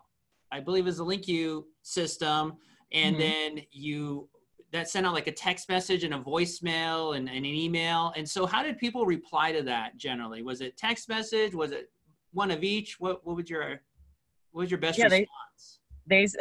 I 0.52 0.60
believe 0.64 0.88
it's 0.88 1.00
a 1.00 1.04
LinkU 1.04 1.64
system, 1.84 2.58
and 2.92 3.16
Mhm. 3.16 3.20
then 3.20 3.62
you 3.72 4.30
that 4.72 4.90
sent 4.90 5.06
out 5.06 5.14
like 5.14 5.28
a 5.28 5.32
text 5.34 5.68
message 5.70 6.04
and 6.06 6.14
a 6.14 6.20
voicemail 6.20 7.18
and, 7.18 7.28
and 7.28 7.38
an 7.38 7.46
email. 7.46 8.14
And 8.16 8.28
so, 8.28 8.46
how 8.46 8.64
did 8.64 8.78
people 8.78 9.06
reply 9.06 9.52
to 9.52 9.62
that 9.64 9.98
generally? 9.98 10.42
Was 10.44 10.62
it 10.62 10.78
text 10.78 11.10
message? 11.10 11.54
Was 11.54 11.72
it 11.72 11.92
one 12.32 12.52
of 12.52 12.64
each? 12.64 13.00
What 13.00 13.26
what 13.26 13.36
would 13.36 13.50
your 13.50 13.82
what 14.52 14.62
was 14.62 14.72
your 14.72 14.80
best 14.80 14.98
Yeah, 14.98 15.06
response? 15.06 15.22
They 15.22 15.28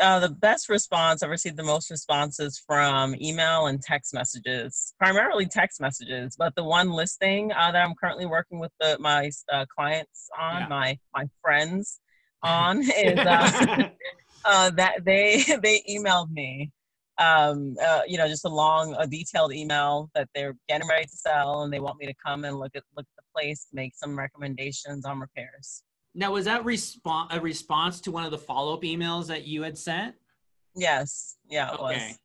uh, 0.01 0.21
the 0.21 0.29
best 0.29 0.69
response 0.69 1.23
I've 1.23 1.31
received 1.31 1.57
the 1.57 1.63
most 1.63 1.91
responses 1.91 2.63
from 2.67 3.15
email 3.21 3.67
and 3.67 3.81
text 3.81 4.13
messages, 4.13 4.95
primarily 4.99 5.47
text 5.47 5.81
messages. 5.81 6.35
But 6.37 6.55
the 6.57 6.65
one 6.65 6.91
listing 6.91 7.53
uh, 7.53 7.71
that 7.73 7.85
I'm 7.85 7.95
currently 7.95 8.27
working 8.27 8.59
with 8.59 8.73
the, 8.81 8.97
my 8.99 9.31
uh, 9.53 9.67
clients 9.75 10.29
on, 10.39 10.63
Yeah. 10.63 10.67
my 10.69 10.99
my 11.15 11.25
friends 11.43 12.01
on, 12.43 12.83
is 12.83 13.19
uh, 13.25 13.87
uh, 14.45 14.71
that 14.71 15.05
they 15.05 15.43
they 15.63 15.83
emailed 15.89 16.31
me, 16.31 16.73
um, 17.19 17.77
uh, 17.83 18.01
you 18.07 18.19
know, 18.19 18.27
just 18.29 18.45
a 18.45 18.49
long, 18.49 18.97
a 18.99 19.07
detailed 19.07 19.53
email 19.53 20.11
that 20.15 20.29
they're 20.35 20.57
getting 20.69 20.89
ready 20.89 21.05
to 21.05 21.17
sell, 21.17 21.63
and 21.63 21.73
they 21.73 21.81
want 21.81 21.99
me 21.99 22.07
to 22.07 22.15
come 22.25 22.45
and 22.45 22.59
look 22.59 22.73
at 22.75 22.83
look 22.97 23.07
at 23.07 23.17
the 23.25 23.41
place, 23.41 23.69
make 23.73 23.95
some 23.95 24.19
recommendations 24.19 25.05
on 25.05 25.21
repairs. 25.21 25.83
Now, 26.15 26.33
was 26.33 26.45
that 26.47 26.65
response 26.65 27.33
a 27.33 27.41
response 27.41 28.01
to 28.03 28.11
one 28.11 28.25
of 28.25 28.31
the 28.31 28.39
follow 28.39 28.75
up 28.75 28.83
emails 28.83 29.27
that 29.29 29.45
you 29.47 29.63
had 29.63 29.79
sent? 29.79 30.15
Yes, 30.75 31.37
yeah, 31.49 31.69
it 31.73 31.81
Okay. 31.81 32.09
was. 32.09 32.19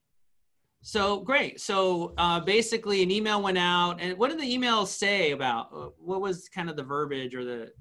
So 0.82 1.20
great. 1.22 1.60
So 1.60 2.14
uh, 2.18 2.40
basically, 2.40 3.02
an 3.02 3.10
email 3.12 3.42
went 3.42 3.58
out, 3.58 4.00
and 4.00 4.18
what 4.18 4.30
did 4.30 4.40
the 4.40 4.52
email 4.52 4.86
say 4.86 5.32
about? 5.32 5.94
What 6.00 6.22
was 6.22 6.48
kind 6.50 6.70
of 6.70 6.76
the 6.76 6.84
verbiage 6.84 7.36
or 7.36 7.44
the? 7.44 7.72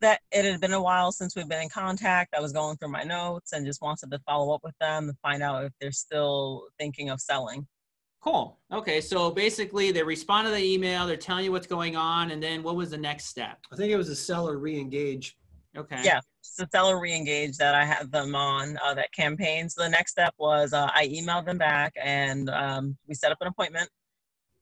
that 0.00 0.20
it 0.32 0.46
had 0.46 0.62
been 0.62 0.72
a 0.72 0.82
while 0.82 1.12
since 1.12 1.36
we've 1.36 1.48
been 1.48 1.60
in 1.60 1.68
contact. 1.68 2.34
I 2.34 2.40
was 2.40 2.52
going 2.54 2.78
through 2.78 2.88
my 2.88 3.02
notes 3.02 3.52
and 3.52 3.66
just 3.66 3.82
wanted 3.82 4.10
to 4.10 4.18
follow 4.20 4.54
up 4.54 4.62
with 4.64 4.74
them 4.80 5.10
and 5.10 5.18
find 5.18 5.42
out 5.42 5.64
if 5.64 5.72
they're 5.78 5.92
still 5.92 6.68
thinking 6.78 7.10
of 7.10 7.20
selling. 7.20 7.66
Cool. 8.20 8.58
Okay. 8.70 9.00
So 9.00 9.30
basically, 9.30 9.92
they 9.92 10.02
respond 10.02 10.46
to 10.46 10.50
the 10.50 10.62
email. 10.62 11.06
They're 11.06 11.16
telling 11.16 11.44
you 11.44 11.52
what's 11.52 11.66
going 11.66 11.96
on, 11.96 12.32
and 12.32 12.42
then 12.42 12.62
what 12.62 12.76
was 12.76 12.90
the 12.90 12.98
next 12.98 13.26
step? 13.26 13.58
I 13.72 13.76
think 13.76 13.90
it 13.90 13.96
was 13.96 14.10
a 14.10 14.16
seller 14.16 14.58
re-engage. 14.58 15.38
Okay. 15.76 16.00
Yeah. 16.04 16.20
It's 16.40 16.56
the 16.56 16.68
seller 16.72 17.00
re-engaged 17.00 17.58
that 17.58 17.74
I 17.74 17.84
had 17.84 18.10
them 18.10 18.34
on 18.34 18.76
uh, 18.84 18.94
that 18.94 19.12
campaign. 19.12 19.68
So 19.68 19.82
the 19.82 19.88
next 19.88 20.12
step 20.12 20.34
was 20.36 20.72
uh, 20.72 20.90
I 20.92 21.06
emailed 21.08 21.46
them 21.46 21.58
back 21.58 21.94
and 22.02 22.50
um, 22.50 22.96
we 23.06 23.14
set 23.14 23.30
up 23.30 23.38
an 23.40 23.46
appointment. 23.46 23.88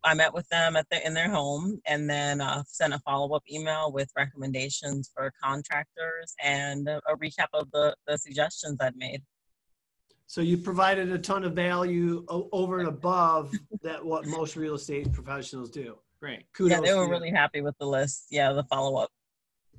I 0.05 0.15
met 0.15 0.33
with 0.33 0.49
them 0.49 0.77
at 0.77 0.87
their, 0.91 1.00
in 1.05 1.15
their 1.15 1.31
home 1.31 1.81
and 1.87 2.09
then 2.09 2.41
uh, 2.41 2.62
sent 2.67 2.95
a 2.95 2.99
follow-up 3.00 3.43
email 3.50 3.91
with 3.91 4.11
recommendations 4.17 5.11
for 5.15 5.33
contractors 5.43 6.35
and 6.43 6.88
a, 6.88 7.00
a 7.09 7.17
recap 7.17 7.49
of 7.55 7.71
the, 7.73 7.97
the 8.07 8.17
suggestions 8.19 8.79
I'd 8.81 8.97
made. 8.97 9.23
So 10.28 10.42
you 10.42 10.58
provided 10.58 11.11
a 11.11 11.18
ton 11.18 11.42
of 11.42 11.54
value 11.54 12.23
o- 12.28 12.50
over 12.52 12.80
and 12.80 12.88
above 12.88 13.50
that 13.82 14.04
what 14.04 14.26
most 14.26 14.56
real 14.56 14.75
estate 14.75 15.11
professionals 15.11 15.70
do. 15.70 15.97
Great. 16.20 16.44
Kudos. 16.52 16.70
yeah, 16.70 16.80
they 16.82 16.92
were 16.92 17.08
really 17.08 17.30
happy 17.30 17.62
with 17.62 17.75
the 17.78 17.87
list. 17.87 18.26
Yeah, 18.30 18.52
the 18.52 18.62
follow-up. 18.64 19.11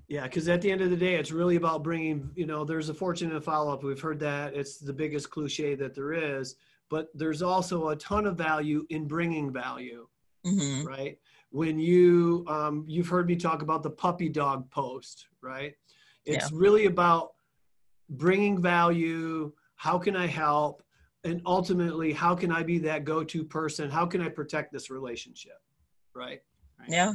Yeah, 0.08 0.24
because 0.24 0.50
at 0.50 0.60
the 0.62 0.72
end 0.72 0.82
of 0.82 0.90
the 0.90 0.96
day, 0.98 1.16
it's 1.16 1.32
really 1.32 1.56
about 1.56 1.84
bringing, 1.84 2.32
you 2.36 2.48
know, 2.48 2.66
there's 2.66 2.90
a 2.90 2.96
fortune 2.96 3.30
in 3.30 3.38
a 3.38 3.42
follow 3.42 3.72
up. 3.72 3.84
We've 3.84 4.02
heard 4.02 4.20
that. 4.22 4.56
It's 4.56 4.80
the 4.80 4.92
biggest 4.92 5.30
cliche 5.30 5.76
that 5.76 5.94
there 5.94 6.14
is, 6.14 6.56
but 6.90 7.10
there's 7.14 7.44
also 7.44 7.90
a 7.90 7.96
ton 7.98 8.26
of 8.26 8.36
value 8.36 8.88
in 8.90 9.08
bringing 9.08 9.54
value, 9.54 10.08
hmm 10.44 10.84
right? 10.84 11.20
When 11.52 11.78
you, 11.78 12.44
um, 12.48 12.86
you've 12.88 13.08
heard 13.08 13.28
me 13.28 13.36
talk 13.36 13.62
about 13.62 13.84
the 13.84 13.92
puppy 13.92 14.30
dog 14.30 14.68
post, 14.72 15.28
right? 15.42 15.76
It's 16.26 16.52
really 16.52 16.88
about 16.88 17.34
bringing 18.10 18.60
value. 18.60 19.52
How 19.80 19.98
can 19.98 20.14
I 20.14 20.28
help? 20.28 20.84
And 21.24 21.42
ultimately, 21.46 22.12
how 22.12 22.36
can 22.36 22.52
I 22.52 22.64
be 22.64 22.80
that 22.80 23.06
go 23.06 23.24
to 23.24 23.44
person? 23.46 23.90
How 23.90 24.06
can 24.06 24.20
I 24.20 24.28
protect 24.28 24.74
this 24.74 24.90
relationship, 24.90 25.62
right? 26.14 26.42
Yeah. 26.90 27.14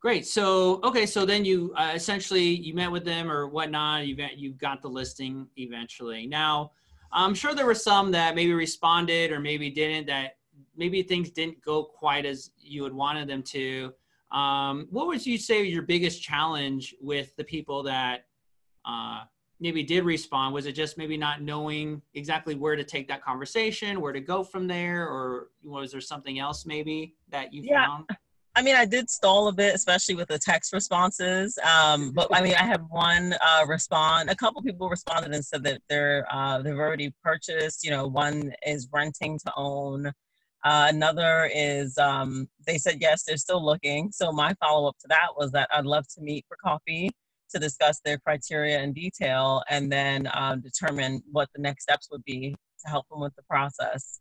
Great. 0.00 0.26
So 0.26 0.80
okay. 0.82 1.04
So 1.04 1.26
then 1.26 1.44
you 1.44 1.74
uh, 1.76 1.92
essentially 1.94 2.42
you 2.42 2.72
met 2.72 2.90
with 2.90 3.04
them 3.04 3.30
or 3.30 3.48
whatnot. 3.48 4.06
You 4.06 4.16
got 4.16 4.38
you 4.38 4.54
got 4.54 4.80
the 4.80 4.88
listing 4.88 5.46
eventually. 5.56 6.26
Now, 6.26 6.72
I'm 7.12 7.34
sure 7.34 7.54
there 7.54 7.66
were 7.66 7.74
some 7.74 8.10
that 8.12 8.34
maybe 8.34 8.54
responded 8.54 9.30
or 9.30 9.38
maybe 9.38 9.68
didn't. 9.68 10.06
That 10.06 10.38
maybe 10.74 11.02
things 11.02 11.30
didn't 11.30 11.62
go 11.62 11.84
quite 11.84 12.24
as 12.24 12.50
you 12.58 12.82
had 12.82 12.94
wanted 12.94 13.28
them 13.28 13.42
to. 13.42 13.92
Um, 14.32 14.86
what 14.90 15.06
would 15.06 15.26
you 15.26 15.36
say 15.36 15.64
your 15.64 15.82
biggest 15.82 16.22
challenge 16.22 16.94
with 16.98 17.36
the 17.36 17.44
people 17.44 17.82
that 17.82 18.24
uh, 18.86 19.24
maybe 19.60 19.82
did 19.82 20.04
respond? 20.04 20.54
Was 20.54 20.66
it 20.66 20.72
just 20.72 20.98
maybe 20.98 21.16
not 21.16 21.42
knowing 21.42 22.02
exactly 22.14 22.54
where 22.54 22.76
to 22.76 22.84
take 22.84 23.06
that 23.08 23.22
conversation, 23.22 24.00
where 24.00 24.12
to 24.12 24.20
go 24.20 24.42
from 24.42 24.66
there, 24.66 25.06
or 25.06 25.48
was 25.62 25.92
there 25.92 26.00
something 26.00 26.38
else 26.38 26.66
maybe 26.66 27.14
that 27.28 27.52
you 27.52 27.62
Yeah. 27.62 27.84
found? 27.84 28.06
I 28.56 28.62
mean, 28.62 28.74
I 28.74 28.84
did 28.84 29.08
stall 29.08 29.46
a 29.46 29.52
bit, 29.52 29.76
especially 29.76 30.16
with 30.16 30.26
the 30.26 30.38
text 30.38 30.72
responses. 30.72 31.56
Um, 31.58 32.10
but 32.10 32.28
I 32.32 32.42
mean, 32.42 32.54
I 32.54 32.64
had 32.64 32.82
one 32.88 33.34
uh, 33.34 33.64
respond. 33.66 34.28
A 34.28 34.34
couple 34.34 34.60
people 34.62 34.88
responded 34.88 35.32
and 35.32 35.44
said 35.44 35.62
that 35.64 35.82
they're 35.88 36.26
uh, 36.32 36.60
they've 36.60 36.76
already 36.76 37.14
purchased. 37.22 37.84
You 37.84 37.92
know, 37.92 38.08
one 38.08 38.52
is 38.66 38.88
renting 38.92 39.38
to 39.46 39.52
own. 39.56 40.06
Uh, 40.64 40.86
another 40.90 41.48
is 41.54 41.96
um, 41.96 42.48
they 42.66 42.76
said 42.76 42.98
yes, 43.00 43.22
they're 43.22 43.36
still 43.36 43.64
looking. 43.64 44.10
So 44.10 44.32
my 44.32 44.52
follow 44.54 44.88
up 44.88 44.98
to 44.98 45.08
that 45.08 45.28
was 45.36 45.52
that 45.52 45.68
I'd 45.72 45.86
love 45.86 46.08
to 46.16 46.20
meet 46.20 46.44
for 46.48 46.56
coffee 46.62 47.10
to 47.52 47.58
discuss 47.58 48.00
their 48.04 48.18
criteria 48.18 48.80
in 48.80 48.92
detail 48.92 49.62
and 49.68 49.90
then 49.90 50.28
um, 50.34 50.60
determine 50.60 51.22
what 51.30 51.48
the 51.54 51.60
next 51.60 51.82
steps 51.82 52.08
would 52.10 52.24
be 52.24 52.54
to 52.84 52.90
help 52.90 53.08
them 53.08 53.20
with 53.20 53.34
the 53.36 53.42
process. 53.42 54.20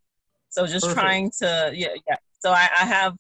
So 0.50 0.66
just 0.66 0.86
Perfect. 0.86 1.00
trying 1.00 1.32
to 1.40 1.72
yeah 1.74 1.90
yeah. 2.08 2.16
So 2.40 2.52
I, 2.52 2.70
I 2.82 2.86
have 2.86 3.16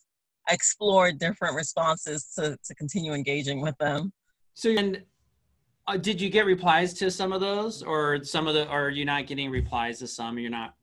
explored 0.49 1.19
different 1.19 1.55
responses 1.55 2.31
to, 2.35 2.57
to 2.63 2.75
continue 2.75 3.13
engaging 3.13 3.61
with 3.61 3.77
them. 3.77 4.11
So, 4.53 4.69
and 4.71 5.03
uh, 5.87 5.97
did 5.97 6.19
you 6.19 6.29
get 6.29 6.45
replies 6.45 6.93
to 6.95 7.09
some 7.11 7.31
of 7.31 7.41
those, 7.41 7.83
or 7.83 8.23
some 8.23 8.47
of 8.47 8.53
the, 8.53 8.69
or 8.69 8.87
are 8.87 8.89
you 8.89 9.05
not 9.05 9.27
getting 9.27 9.49
replies 9.49 9.99
to 9.99 10.07
some? 10.07 10.37
You're 10.37 10.49
not. 10.51 10.73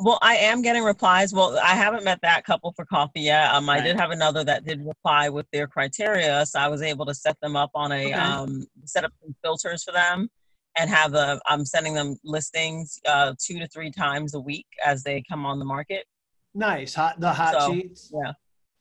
Well, 0.00 0.18
I 0.22 0.36
am 0.36 0.62
getting 0.62 0.84
replies. 0.84 1.32
Well, 1.32 1.58
I 1.58 1.74
haven't 1.74 2.04
met 2.04 2.20
that 2.22 2.44
couple 2.44 2.72
for 2.76 2.84
coffee 2.84 3.22
yet. 3.22 3.50
Um, 3.52 3.68
I 3.68 3.80
did 3.80 3.96
have 3.96 4.10
another 4.12 4.44
that 4.44 4.64
did 4.64 4.86
reply 4.86 5.28
with 5.28 5.46
their 5.52 5.66
criteria, 5.66 6.46
so 6.46 6.60
I 6.60 6.68
was 6.68 6.82
able 6.82 7.04
to 7.06 7.14
set 7.14 7.36
them 7.42 7.56
up 7.56 7.70
on 7.74 7.90
a 7.90 8.04
Okay. 8.06 8.12
um, 8.12 8.64
set 8.84 9.04
up 9.04 9.12
some 9.20 9.34
filters 9.42 9.82
for 9.82 9.90
them, 9.90 10.28
and 10.78 10.88
have 10.88 11.14
a. 11.14 11.40
I'm 11.46 11.64
sending 11.64 11.94
them 11.94 12.16
listings 12.22 13.00
uh, 13.08 13.34
two 13.44 13.58
to 13.58 13.66
three 13.68 13.90
times 13.90 14.34
a 14.34 14.40
week 14.40 14.66
as 14.86 15.02
they 15.02 15.20
come 15.28 15.44
on 15.44 15.58
the 15.58 15.64
market. 15.64 16.04
Nice. 16.54 16.94
Hot, 16.94 17.18
the 17.18 17.32
hot 17.32 17.60
So, 17.60 17.72
sheets. 17.72 18.12
yeah. 18.14 18.32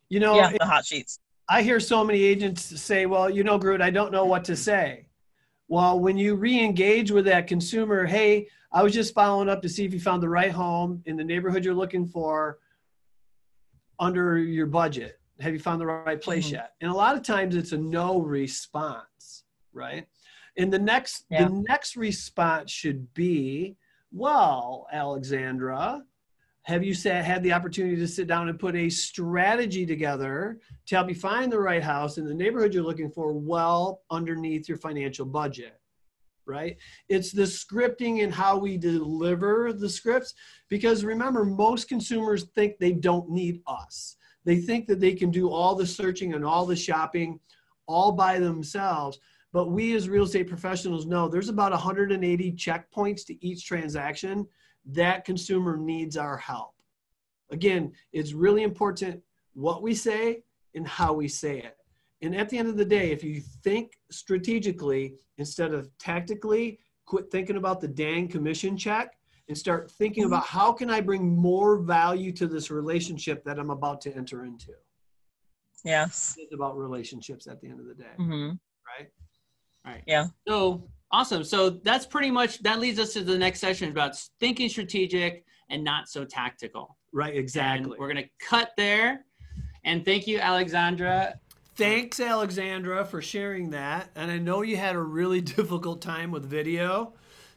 You 0.10 0.20
know, 0.20 0.36
yeah, 0.36 0.52
the 0.58 0.66
hot 0.66 0.86
sheets. 0.86 1.20
I 1.50 1.64
hear 1.64 1.80
so 1.80 2.04
many 2.04 2.22
agents 2.24 2.80
say, 2.80 3.08
well, 3.08 3.28
you 3.30 3.44
know, 3.44 3.58
Groot, 3.58 3.82
I 3.82 3.90
don't 3.90 4.12
know 4.12 4.26
what 4.26 4.44
to 4.46 4.56
say. 4.56 5.07
Well, 5.68 6.00
when 6.00 6.18
you 6.18 6.36
re 6.36 6.64
engage 6.64 7.12
with 7.12 7.26
that 7.26 7.48
consumer, 7.48 8.06
hey, 8.06 8.48
I 8.72 8.84
was 8.84 8.94
just 8.94 9.14
following 9.14 9.50
up 9.50 9.62
to 9.64 9.70
see 9.70 9.86
if 9.86 9.94
you 9.94 10.00
found 10.00 10.24
the 10.24 10.30
right 10.30 10.52
home 10.52 11.02
in 11.06 11.18
the 11.18 11.24
neighborhood 11.24 11.66
you're 11.66 11.74
looking 11.74 12.06
for 12.08 12.60
under 14.00 14.38
your 14.38 14.68
budget. 14.68 15.20
Have 15.40 15.54
you 15.54 15.60
found 15.60 15.82
the 15.82 15.86
right 15.86 16.22
place 16.22 16.48
Mhm. 16.50 16.54
yet? 16.54 16.74
And 16.82 16.90
a 16.90 16.94
lot 16.94 17.16
of 17.16 17.24
times 17.24 17.56
it's 17.56 17.72
a 17.72 17.78
no 17.78 18.20
response, 18.22 19.44
right? 19.74 20.08
And 20.58 20.72
the 20.72 20.80
next 20.80 21.26
Yeah. 21.30 21.46
the 21.48 21.50
next 21.68 21.96
response 21.98 22.72
should 22.72 23.14
be, 23.14 23.78
well, 24.12 24.88
Alexandra, 24.92 26.06
have 26.68 26.84
you 26.84 26.94
sa- 26.94 27.22
had 27.22 27.42
the 27.44 27.54
opportunity 27.54 27.96
to 27.96 28.08
sit 28.08 28.28
down 28.28 28.50
and 28.50 28.60
put 28.60 28.76
a 28.76 28.90
strategy 28.90 29.86
together 29.86 30.60
to 30.86 30.96
help 30.96 31.08
you 31.08 31.16
find 31.16 31.50
the 31.50 31.60
right 31.60 31.82
house 31.82 32.18
in 32.18 32.26
the 32.26 32.34
neighborhood 32.34 32.74
you're 32.74 32.84
looking 32.84 33.10
for 33.10 33.32
well 33.32 34.02
underneath 34.12 34.68
your 34.68 34.78
financial 34.78 35.26
budget 35.26 35.80
right? 36.50 36.78
It's 37.10 37.34
the 37.34 37.42
scripting 37.44 38.24
and 38.24 38.34
how 38.34 38.58
we 38.58 38.78
deliver 38.78 39.74
the 39.74 39.90
scripts 39.90 40.34
because 40.70 41.04
remember 41.04 41.44
most 41.44 41.90
consumers 41.90 42.46
think 42.56 42.78
they 42.80 42.94
don't 42.94 43.30
need 43.30 43.62
us. 43.68 44.16
They 44.46 44.56
think 44.56 44.88
that 44.88 45.02
they 45.02 45.14
can 45.14 45.30
do 45.30 45.50
all 45.50 45.76
the 45.76 45.86
searching 45.86 46.36
and 46.36 46.46
all 46.46 46.66
the 46.66 46.74
shopping 46.74 47.42
all 47.86 48.14
by 48.14 48.40
themselves 48.40 49.20
but 49.54 49.72
we 49.72 49.96
as 49.96 50.10
real 50.10 50.24
estate 50.24 50.48
professionals 50.48 51.06
know 51.06 51.28
there's 51.28 51.50
about 51.50 51.72
180 51.72 52.52
checkpoints 52.54 53.26
to 53.26 53.46
each 53.46 53.66
transaction 53.66 54.46
that 54.88 55.26
consumer 55.26 55.78
needs 55.78 56.18
our 56.18 56.38
help 56.38 56.74
again 57.52 57.92
it's 58.14 58.34
really 58.34 58.64
important 58.64 59.22
what 59.54 59.82
we 59.82 59.94
say 59.94 60.44
and 60.76 60.88
how 60.88 61.12
we 61.14 61.28
say 61.28 61.60
it. 61.60 61.78
And 62.22 62.36
at 62.36 62.50
the 62.50 62.58
end 62.58 62.70
of 62.70 62.78
the 62.78 62.86
day, 62.86 63.12
if 63.12 63.24
you 63.24 63.42
think 63.42 63.94
strategically 64.12 65.16
instead 65.38 65.74
of 65.74 65.90
tactically, 65.98 66.80
quit 67.06 67.30
thinking 67.32 67.58
about 67.58 67.82
the 67.82 67.88
dang 67.88 68.28
commission 68.28 68.78
check 68.78 69.18
and 69.50 69.58
start 69.58 69.92
thinking 69.92 70.26
about 70.26 70.46
how 70.46 70.72
can 70.72 70.90
I 70.90 71.02
bring 71.02 71.36
more 71.36 71.80
value 71.80 72.32
to 72.34 72.48
this 72.48 72.70
relationship 72.70 73.44
that 73.46 73.60
I'm 73.60 73.70
about 73.70 74.02
to 74.02 74.14
enter 74.14 74.46
into. 74.46 74.74
Yes. 75.86 76.36
It's 76.38 76.54
about 76.54 76.78
relationships 76.78 77.48
at 77.48 77.62
the 77.62 77.70
end 77.70 77.80
of 77.80 77.88
the 77.88 77.94
day, 77.94 78.16
hmm 78.18 78.50
right? 79.00 79.10
Right. 79.86 80.04
Yeah. 80.06 80.28
So 80.48 80.88
awesome. 81.12 81.44
So 81.44 81.70
that's 81.70 82.06
pretty 82.06 82.32
much 82.32 82.60
that 82.64 82.80
leads 82.80 83.00
us 83.00 83.14
to 83.14 83.24
the 83.24 83.38
next 83.38 83.60
session 83.60 83.90
about 83.90 84.16
thinking 84.40 84.70
strategic 84.70 85.46
and 85.70 85.84
not 85.84 86.10
so 86.10 86.26
tactical. 86.26 86.98
Right, 87.14 87.32
And 87.32 87.40
exactly. 87.40 87.96
we're 87.98 88.08
gonna 88.08 88.30
cut 88.40 88.72
there. 88.78 89.26
And 89.84 90.04
thank 90.04 90.28
you, 90.28 90.40
Alexandra. 90.40 91.40
Thanks, 91.76 92.20
Alexandra, 92.20 93.06
for 93.06 93.22
sharing 93.22 93.70
that. 93.70 94.10
And 94.16 94.32
I 94.32 94.38
know 94.38 94.62
you 94.64 94.78
had 94.78 94.96
a 94.96 95.02
really 95.02 95.42
difficult 95.58 96.02
time 96.02 96.32
with 96.32 96.46
video. 96.46 97.14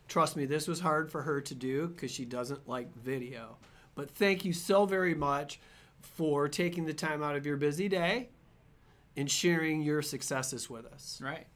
Trust 0.08 0.36
me, 0.36 0.44
this 0.44 0.68
was 0.68 0.80
hard 0.80 1.10
for 1.10 1.22
her 1.22 1.40
to 1.40 1.54
do 1.54 1.88
because 1.88 2.10
she 2.10 2.24
doesn't 2.24 2.68
like 2.68 2.94
video. 2.96 3.56
But 3.94 4.10
thank 4.10 4.44
you 4.44 4.52
so 4.52 4.84
very 4.86 5.14
much 5.14 5.60
for 6.00 6.48
taking 6.48 6.84
the 6.84 6.94
time 6.94 7.22
out 7.22 7.36
of 7.36 7.46
your 7.46 7.56
busy 7.56 7.88
day 7.88 8.30
and 9.16 9.30
sharing 9.30 9.82
your 9.82 10.02
successes 10.02 10.68
with 10.70 10.86
us. 10.86 11.20
Right. 11.22 11.46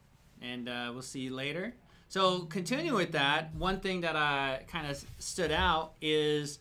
And 0.41 0.69
uh, 0.69 0.89
we'll 0.93 1.01
see 1.01 1.21
you 1.21 1.33
later. 1.33 1.73
So, 2.07 2.41
continuing 2.41 2.95
with 2.95 3.11
that, 3.13 3.53
one 3.55 3.79
thing 3.79 4.01
that 4.01 4.15
I 4.15 4.63
kind 4.67 4.87
of 4.87 5.03
stood 5.19 5.51
out 5.51 5.93
is 6.01 6.59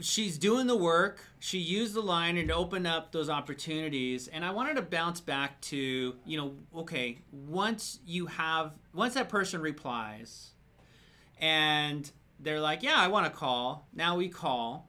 she's 0.00 0.38
doing 0.38 0.66
the 0.66 0.76
work. 0.76 1.24
She 1.38 1.58
used 1.58 1.94
the 1.94 2.00
line 2.00 2.36
and 2.36 2.50
opened 2.50 2.86
up 2.86 3.12
those 3.12 3.30
opportunities. 3.30 4.28
And 4.28 4.44
I 4.44 4.50
wanted 4.50 4.76
to 4.76 4.82
bounce 4.82 5.20
back 5.20 5.60
to, 5.62 6.16
you 6.24 6.36
know, 6.36 6.54
okay, 6.74 7.18
once 7.32 8.00
you 8.04 8.26
have, 8.26 8.72
once 8.92 9.14
that 9.14 9.28
person 9.28 9.60
replies 9.60 10.50
and 11.38 12.10
they're 12.38 12.60
like, 12.60 12.82
yeah, 12.82 12.96
I 12.96 13.08
want 13.08 13.26
to 13.26 13.32
call, 13.32 13.88
now 13.94 14.16
we 14.16 14.28
call, 14.28 14.88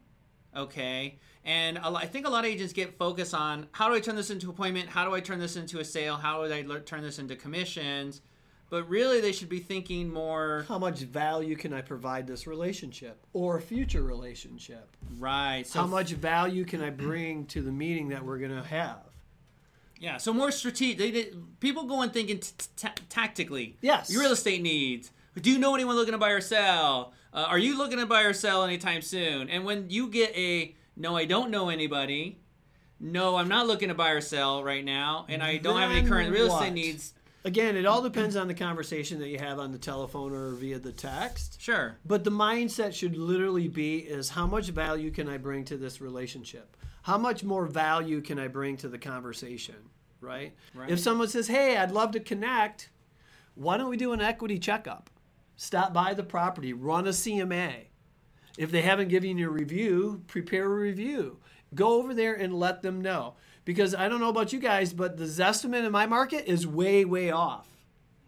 okay? 0.56 1.20
And 1.44 1.78
I 1.80 2.06
think 2.06 2.28
a 2.28 2.30
lot 2.30 2.46
of 2.46 2.52
agents 2.52 2.74
get 2.74 2.98
focused 2.98 3.34
on 3.34 3.68
how 3.72 3.90
do 3.90 3.96
I 3.96 4.00
turn 4.00 4.16
this 4.16 4.30
into 4.30 4.50
appointment? 4.50 4.90
How 4.90 5.06
do 5.06 5.14
I 5.14 5.20
turn 5.20 5.40
this 5.40 5.56
into 5.56 5.80
a 5.80 5.86
sale? 5.86 6.16
How 6.16 6.46
do 6.46 6.54
I 6.54 6.80
turn 6.80 7.02
this 7.02 7.20
into 7.20 7.36
commissions? 7.36 8.22
But 8.72 8.88
really, 8.88 9.20
they 9.20 9.34
should 9.34 9.50
be 9.50 9.60
thinking 9.60 10.12
more 10.12 10.66
How 10.70 10.80
much 10.80 11.00
value 11.02 11.58
can 11.58 11.74
I 11.74 11.82
provide 11.82 12.26
this 12.26 12.48
relationship 12.48 13.22
or 13.34 13.58
a 13.58 13.62
future 13.62 14.02
relationship? 14.02 14.96
right. 15.20 15.68
So 15.68 15.82
How 15.82 15.88
much 15.88 16.12
value 16.14 16.64
can 16.64 16.82
I 16.82 16.90
bring 16.90 17.46
to 17.48 17.62
the 17.62 17.72
meeting 17.72 18.08
that 18.10 18.24
we're 18.24 18.38
going 18.38 18.56
to 18.56 18.64
have? 18.64 19.02
Yeah, 20.00 20.18
so 20.18 20.34
more 20.34 20.52
strategic. 20.52 20.98
They, 20.98 21.12
they, 21.12 21.32
people 21.60 21.84
go 21.84 22.02
in 22.02 22.12
thinking 22.12 22.40
t- 22.40 22.54
t- 22.78 22.88
tactically. 23.10 23.76
Yes. 23.82 24.10
Your 24.10 24.22
real 24.22 24.32
estate 24.32 24.62
needs. 24.62 25.12
Do 25.40 25.52
you 25.52 25.60
know 25.60 25.76
anyone 25.76 25.98
looking 25.98 26.14
to 26.14 26.18
buy 26.18 26.30
or 26.32 26.42
sell? 26.42 27.12
Uh, 27.34 27.46
are 27.50 27.60
you 27.60 27.78
looking 27.78 28.00
to 28.00 28.06
buy 28.06 28.22
or 28.24 28.32
sell 28.34 28.64
anytime 28.64 29.02
soon? 29.02 29.50
And 29.50 29.66
when 29.66 29.90
you 29.90 30.08
get 30.08 30.34
a 30.36 30.74
no, 30.96 31.18
I 31.18 31.26
don't 31.26 31.52
know 31.52 31.68
anybody. 31.70 32.40
No, 33.02 33.36
I'm 33.36 33.50
not 33.50 33.68
looking 33.68 33.90
to 33.90 33.96
buy 33.96 34.12
or 34.12 34.22
sell 34.22 34.64
right 34.64 34.84
now, 34.84 35.26
and 35.28 35.44
I 35.44 35.58
don't 35.58 35.80
have 35.80 35.92
any 35.92 36.02
Then 36.02 36.10
current 36.10 36.32
real 36.32 36.48
what? 36.48 36.62
estate 36.62 36.74
needs. 36.74 37.14
Again, 37.44 37.76
it 37.76 37.86
all 37.86 38.04
depends 38.04 38.36
on 38.36 38.48
the 38.48 38.54
conversation 38.54 39.20
that 39.20 39.30
you 39.30 39.40
have 39.40 39.58
on 39.58 39.72
the 39.72 39.80
telephone 39.80 40.34
or 40.34 40.52
via 40.52 40.78
the 40.78 40.92
text. 40.92 41.60
Sure. 41.60 41.98
But 42.06 42.24
the 42.24 42.32
mindset 42.32 42.94
should 42.94 43.18
literally 43.18 43.68
be 43.68 43.98
is 43.98 44.30
how 44.30 44.46
much 44.46 44.70
value 44.70 45.10
can 45.10 45.28
I 45.28 45.38
bring 45.38 45.66
to 45.66 45.78
this 45.78 46.02
relationship? 46.02 46.78
How 47.02 47.18
much 47.18 47.44
more 47.44 47.66
value 47.66 48.22
can 48.22 48.38
I 48.38 48.48
bring 48.48 48.78
to 48.78 48.88
the 48.88 49.00
conversation, 49.00 49.76
right? 50.20 50.54
Right. 50.76 50.92
If 50.92 51.00
someone 51.00 51.30
says, 51.30 51.48
"Hey, 51.48 51.78
I'd 51.78 51.92
love 51.92 52.12
to 52.12 52.20
connect," 52.20 52.90
why 53.56 53.78
don't 53.78 53.90
we 53.90 53.98
do 53.98 54.14
an 54.14 54.22
equity 54.22 54.60
checkup? 54.60 55.10
Stop 55.56 55.94
by 55.94 56.14
the 56.14 56.24
property, 56.24 56.74
run 56.74 57.08
a 57.08 57.14
CMA. 57.14 57.88
If 58.58 58.70
they 58.70 58.82
haven't 58.84 59.08
given 59.08 59.38
you 59.38 59.48
a 59.48 59.52
review, 59.52 60.24
prepare 60.28 60.66
a 60.66 60.80
review. 60.80 61.40
Go 61.74 62.00
over 62.00 62.14
there 62.14 62.36
and 62.36 62.54
let 62.54 62.82
them 62.84 63.02
know. 63.02 63.36
Because 63.64 63.94
I 63.94 64.10
don't 64.10 64.20
know 64.20 64.30
about 64.30 64.54
you 64.54 64.60
guys, 64.60 64.94
but 64.94 65.18
the 65.18 65.26
Zestimate 65.26 65.86
in 65.86 65.92
my 65.92 66.06
market 66.06 66.48
is 66.48 66.66
way, 66.66 67.06
way 67.06 67.32
off. 67.32 67.68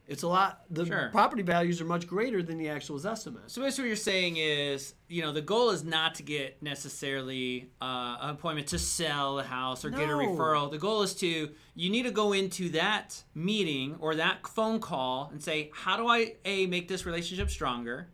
It's 0.06 0.22
a 0.22 0.28
lot. 0.28 0.64
The 0.70 0.86
Sure. 0.86 1.10
property 1.12 1.44
values 1.44 1.80
are 1.80 1.86
much 1.86 2.08
greater 2.08 2.44
than 2.44 2.58
the 2.58 2.68
actual 2.68 3.00
Zestimate. 3.00 3.50
So 3.50 3.62
basically, 3.62 3.86
what 3.86 3.88
you're 3.88 3.96
saying 3.96 4.36
is, 4.38 4.96
you 5.08 5.22
know, 5.22 5.32
the 5.32 5.42
goal 5.42 5.70
is 5.70 5.84
not 5.86 6.16
to 6.16 6.24
get 6.24 6.62
necessarily 6.62 7.72
uh, 7.82 8.18
an 8.20 8.30
appointment 8.32 8.68
to 8.68 8.80
sell 8.80 9.40
a 9.40 9.44
house 9.44 9.86
or 9.86 9.90
get 9.90 10.10
a 10.10 10.14
referral. 10.14 10.70
The 10.70 10.78
goal 10.78 11.04
is 11.04 11.16
to 11.16 11.52
you 11.74 11.90
need 11.90 12.04
to 12.04 12.12
go 12.12 12.34
into 12.34 12.70
that 12.70 13.24
meeting 13.34 13.96
or 14.00 14.16
that 14.16 14.46
phone 14.46 14.80
call 14.80 15.30
and 15.32 15.42
say, 15.42 15.72
how 15.74 15.96
do 15.96 16.08
I 16.08 16.36
a 16.44 16.68
make 16.68 16.90
this 16.90 17.06
relationship 17.06 17.50
stronger? 17.50 18.10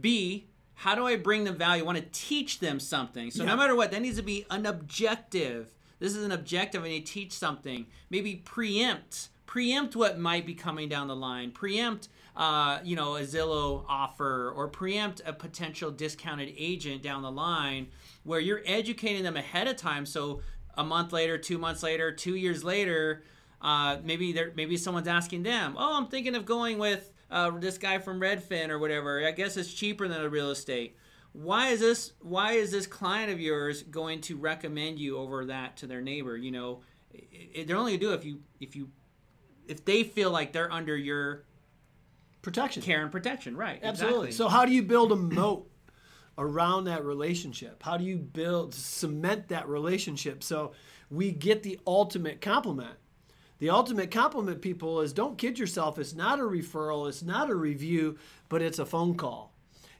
B 0.00 0.48
how 0.78 0.94
do 0.94 1.08
I 1.08 1.16
bring 1.16 1.42
them 1.42 1.56
value? 1.56 1.82
I 1.82 1.86
want 1.86 1.98
to 1.98 2.04
teach 2.12 2.60
them 2.60 2.78
something. 2.78 3.32
So 3.32 3.44
no 3.44 3.56
matter 3.56 3.74
what, 3.74 3.90
that 3.90 4.00
needs 4.00 4.16
to 4.16 4.22
be 4.22 4.46
an 4.48 4.64
objective. 4.64 5.74
This 5.98 6.14
is 6.14 6.24
an 6.24 6.32
objective. 6.32 6.82
Need 6.82 7.06
to 7.06 7.12
teach 7.12 7.32
something. 7.32 7.86
Maybe 8.10 8.36
preempt, 8.36 9.28
preempt 9.46 9.96
what 9.96 10.18
might 10.18 10.46
be 10.46 10.54
coming 10.54 10.88
down 10.88 11.08
the 11.08 11.16
line. 11.16 11.50
Preempt, 11.50 12.08
uh, 12.36 12.78
you 12.84 12.96
know, 12.96 13.16
a 13.16 13.22
Zillow 13.22 13.84
offer 13.88 14.52
or 14.54 14.68
preempt 14.68 15.20
a 15.26 15.32
potential 15.32 15.90
discounted 15.90 16.54
agent 16.56 17.02
down 17.02 17.22
the 17.22 17.30
line, 17.30 17.88
where 18.24 18.40
you're 18.40 18.62
educating 18.64 19.24
them 19.24 19.36
ahead 19.36 19.66
of 19.66 19.76
time. 19.76 20.06
So 20.06 20.40
a 20.76 20.84
month 20.84 21.12
later, 21.12 21.38
two 21.38 21.58
months 21.58 21.82
later, 21.82 22.12
two 22.12 22.36
years 22.36 22.62
later, 22.62 23.24
uh, 23.60 23.98
maybe 24.04 24.32
they're 24.32 24.52
maybe 24.54 24.76
someone's 24.76 25.08
asking 25.08 25.42
them, 25.42 25.74
"Oh, 25.76 25.96
I'm 25.96 26.06
thinking 26.06 26.36
of 26.36 26.46
going 26.46 26.78
with 26.78 27.12
uh, 27.30 27.50
this 27.58 27.76
guy 27.76 27.98
from 27.98 28.20
Redfin 28.20 28.68
or 28.68 28.78
whatever. 28.78 29.26
I 29.26 29.32
guess 29.32 29.56
it's 29.56 29.74
cheaper 29.74 30.06
than 30.06 30.20
a 30.20 30.28
real 30.28 30.50
estate." 30.50 30.96
Why 31.32 31.68
is 31.68 31.80
this? 31.80 32.12
Why 32.20 32.52
is 32.52 32.70
this 32.70 32.86
client 32.86 33.30
of 33.30 33.40
yours 33.40 33.82
going 33.82 34.20
to 34.22 34.36
recommend 34.36 34.98
you 34.98 35.18
over 35.18 35.46
that 35.46 35.76
to 35.78 35.86
their 35.86 36.00
neighbor? 36.00 36.36
You 36.36 36.50
know, 36.50 36.80
it, 37.12 37.66
they're 37.66 37.76
only 37.76 37.92
gonna 37.92 38.00
do 38.00 38.12
it 38.12 38.16
if 38.16 38.24
you 38.24 38.40
if 38.60 38.74
you 38.76 38.90
if 39.66 39.84
they 39.84 40.02
feel 40.02 40.30
like 40.30 40.52
they're 40.52 40.72
under 40.72 40.96
your 40.96 41.44
Protection. 42.42 42.82
care 42.82 43.02
and 43.02 43.12
protection, 43.12 43.56
right? 43.56 43.80
Absolutely. 43.82 44.28
Exactly. 44.28 44.32
So 44.32 44.48
how 44.48 44.64
do 44.64 44.72
you 44.72 44.82
build 44.82 45.12
a 45.12 45.16
moat 45.16 45.70
around 46.38 46.84
that 46.84 47.04
relationship? 47.04 47.82
How 47.82 47.96
do 47.96 48.04
you 48.04 48.16
build 48.16 48.74
cement 48.74 49.48
that 49.48 49.68
relationship 49.68 50.42
so 50.42 50.72
we 51.10 51.32
get 51.32 51.62
the 51.62 51.78
ultimate 51.86 52.40
compliment? 52.40 52.94
The 53.58 53.70
ultimate 53.70 54.12
compliment 54.12 54.62
people 54.62 55.00
is 55.00 55.12
don't 55.12 55.36
kid 55.36 55.58
yourself, 55.58 55.98
it's 55.98 56.14
not 56.14 56.38
a 56.38 56.42
referral, 56.42 57.08
it's 57.08 57.24
not 57.24 57.50
a 57.50 57.54
review, 57.54 58.16
but 58.48 58.62
it's 58.62 58.78
a 58.78 58.86
phone 58.86 59.16
call. 59.16 59.52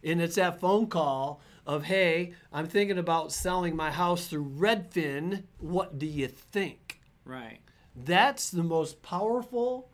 And 0.02 0.20
it's 0.20 0.36
that 0.36 0.60
phone 0.60 0.86
call 0.86 1.40
of, 1.66 1.84
"Hey, 1.84 2.34
I'm 2.52 2.66
thinking 2.66 2.98
about 2.98 3.32
selling 3.32 3.76
my 3.76 3.90
house 3.90 4.26
through 4.26 4.50
Redfin. 4.58 5.44
What 5.58 5.98
do 5.98 6.06
you 6.06 6.28
think?" 6.28 7.00
right. 7.24 7.58
That's 8.00 8.50
the 8.50 8.62
most 8.62 9.02
powerful 9.02 9.90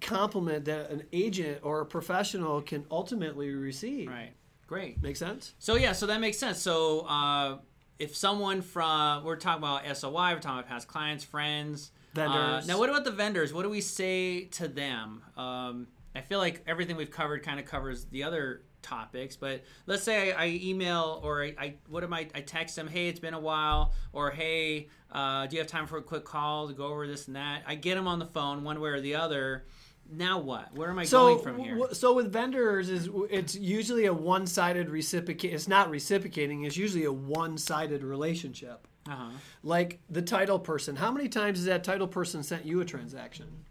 compliment 0.00 0.66
that 0.66 0.88
an 0.90 1.02
agent 1.12 1.58
or 1.62 1.80
a 1.80 1.86
professional 1.86 2.62
can 2.62 2.86
ultimately 2.92 3.50
receive. 3.50 4.08
Right. 4.08 4.32
Great. 4.68 5.02
Makes 5.02 5.18
sense? 5.18 5.54
So 5.58 5.74
yeah, 5.74 5.92
so 5.92 6.06
that 6.06 6.20
makes 6.20 6.38
sense. 6.38 6.58
So 6.58 7.00
uh, 7.00 7.58
if 7.98 8.16
someone 8.16 8.62
from 8.62 9.24
we're 9.24 9.36
talking 9.36 9.58
about 9.64 9.84
SOI, 9.96 10.34
we're 10.34 10.38
talking 10.38 10.60
about 10.60 10.68
past 10.68 10.86
clients, 10.86 11.24
friends, 11.24 11.90
Vendors. 12.14 12.64
Uh, 12.64 12.66
now, 12.66 12.78
what 12.78 12.88
about 12.90 13.04
the 13.04 13.10
vendors? 13.10 13.52
What 13.52 13.62
do 13.62 13.70
we 13.70 13.80
say 13.80 14.44
to 14.44 14.68
them? 14.68 15.22
Um, 15.36 15.86
I 16.18 16.20
feel 16.22 16.38
like 16.40 16.62
everything 16.66 16.96
we've 16.96 17.10
covered 17.10 17.42
kind 17.44 17.60
of 17.60 17.66
covers 17.66 18.04
the 18.06 18.24
other 18.24 18.62
topics, 18.82 19.36
but 19.36 19.62
let's 19.86 20.02
say 20.02 20.32
I, 20.32 20.44
I 20.44 20.48
email 20.62 21.20
or 21.22 21.42
I, 21.44 21.54
I 21.58 21.74
what 21.88 22.02
am 22.02 22.12
I? 22.12 22.28
I 22.34 22.40
text 22.40 22.74
them, 22.76 22.88
hey, 22.88 23.08
it's 23.08 23.20
been 23.20 23.34
a 23.34 23.40
while, 23.40 23.92
or 24.12 24.30
hey, 24.32 24.88
uh, 25.12 25.46
do 25.46 25.54
you 25.56 25.60
have 25.62 25.68
time 25.70 25.86
for 25.86 25.96
a 25.98 26.02
quick 26.02 26.24
call 26.24 26.66
to 26.68 26.74
go 26.74 26.86
over 26.86 27.06
this 27.06 27.28
and 27.28 27.36
that? 27.36 27.62
I 27.66 27.76
get 27.76 27.94
them 27.94 28.08
on 28.08 28.18
the 28.18 28.26
phone 28.26 28.64
one 28.64 28.80
way 28.80 28.90
or 28.90 29.00
the 29.00 29.14
other. 29.14 29.66
Now 30.10 30.38
what? 30.38 30.74
Where 30.74 30.90
am 30.90 30.98
I 30.98 31.04
So, 31.04 31.18
going 31.34 31.42
from 31.42 31.58
here? 31.58 31.74
w- 31.76 31.94
so 31.94 32.14
with 32.14 32.32
vendors, 32.32 32.88
is 32.88 33.08
it's 33.30 33.54
usually 33.54 34.06
a 34.06 34.12
one-sided 34.14 34.88
reciprocate. 34.90 35.52
It's 35.52 35.68
not 35.68 35.88
reciprocating. 35.90 36.64
It's 36.64 36.76
usually 36.76 37.04
a 37.04 37.12
one-sided 37.12 38.02
relationship. 38.02 38.88
uh-huh. 39.08 39.30
Like 39.62 40.00
the 40.08 40.22
title 40.22 40.58
person. 40.58 40.96
How 40.96 41.10
many 41.12 41.28
times 41.28 41.58
has 41.58 41.66
that 41.66 41.84
title 41.84 42.08
person 42.08 42.42
sent 42.42 42.64
you 42.64 42.80
a 42.80 42.84
transaction? 42.84 43.64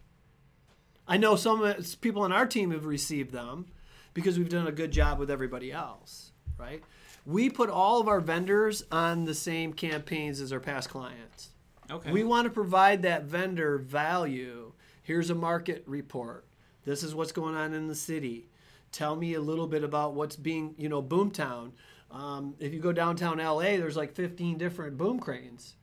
I 1.08 1.18
know 1.18 1.36
some 1.36 1.74
people 2.02 2.24
on 2.24 2.32
our 2.32 2.46
team 2.46 2.72
have 2.72 2.86
received 2.86 3.32
them 3.32 3.68
because 4.14 4.38
we've 4.38 4.50
done 4.50 4.68
a 4.68 4.72
good 4.72 4.92
job 4.92 5.20
with 5.20 5.32
everybody 5.32 5.72
else, 5.72 6.32
right? 6.58 6.84
We 7.26 7.50
put 7.50 7.70
all 7.70 8.02
of 8.02 8.08
our 8.08 8.20
vendors 8.20 8.84
on 8.92 9.26
the 9.26 9.34
same 9.34 9.74
campaigns 9.74 10.42
as 10.42 10.52
our 10.52 10.60
past 10.60 10.90
clients. 10.90 11.50
Okay. 11.90 12.12
We 12.12 12.24
want 12.24 12.46
to 12.46 12.50
provide 12.50 13.04
that 13.04 13.24
vendor 13.24 13.78
value. 13.78 14.74
Here's 15.04 15.30
a 15.30 15.36
market 15.36 15.84
report. 15.86 16.46
This 16.84 17.04
is 17.04 17.16
what's 17.16 17.32
going 17.32 17.56
on 17.56 17.74
in 17.74 17.88
the 17.88 17.96
city. 17.96 18.50
Tell 18.92 19.16
me 19.16 19.34
a 19.34 19.42
little 19.42 19.68
bit 19.68 19.84
about 19.84 20.14
what's 20.14 20.36
being, 20.36 20.76
you 20.78 20.90
know, 20.90 21.02
Boomtown. 21.02 21.72
Um, 22.12 22.56
if 22.60 22.74
you 22.74 22.80
go 22.80 22.92
downtown 22.92 23.38
LA, 23.38 23.78
there's 23.78 23.98
like 23.98 24.14
15 24.14 24.58
different 24.58 24.98
boom 24.98 25.20
cranes. 25.20 25.76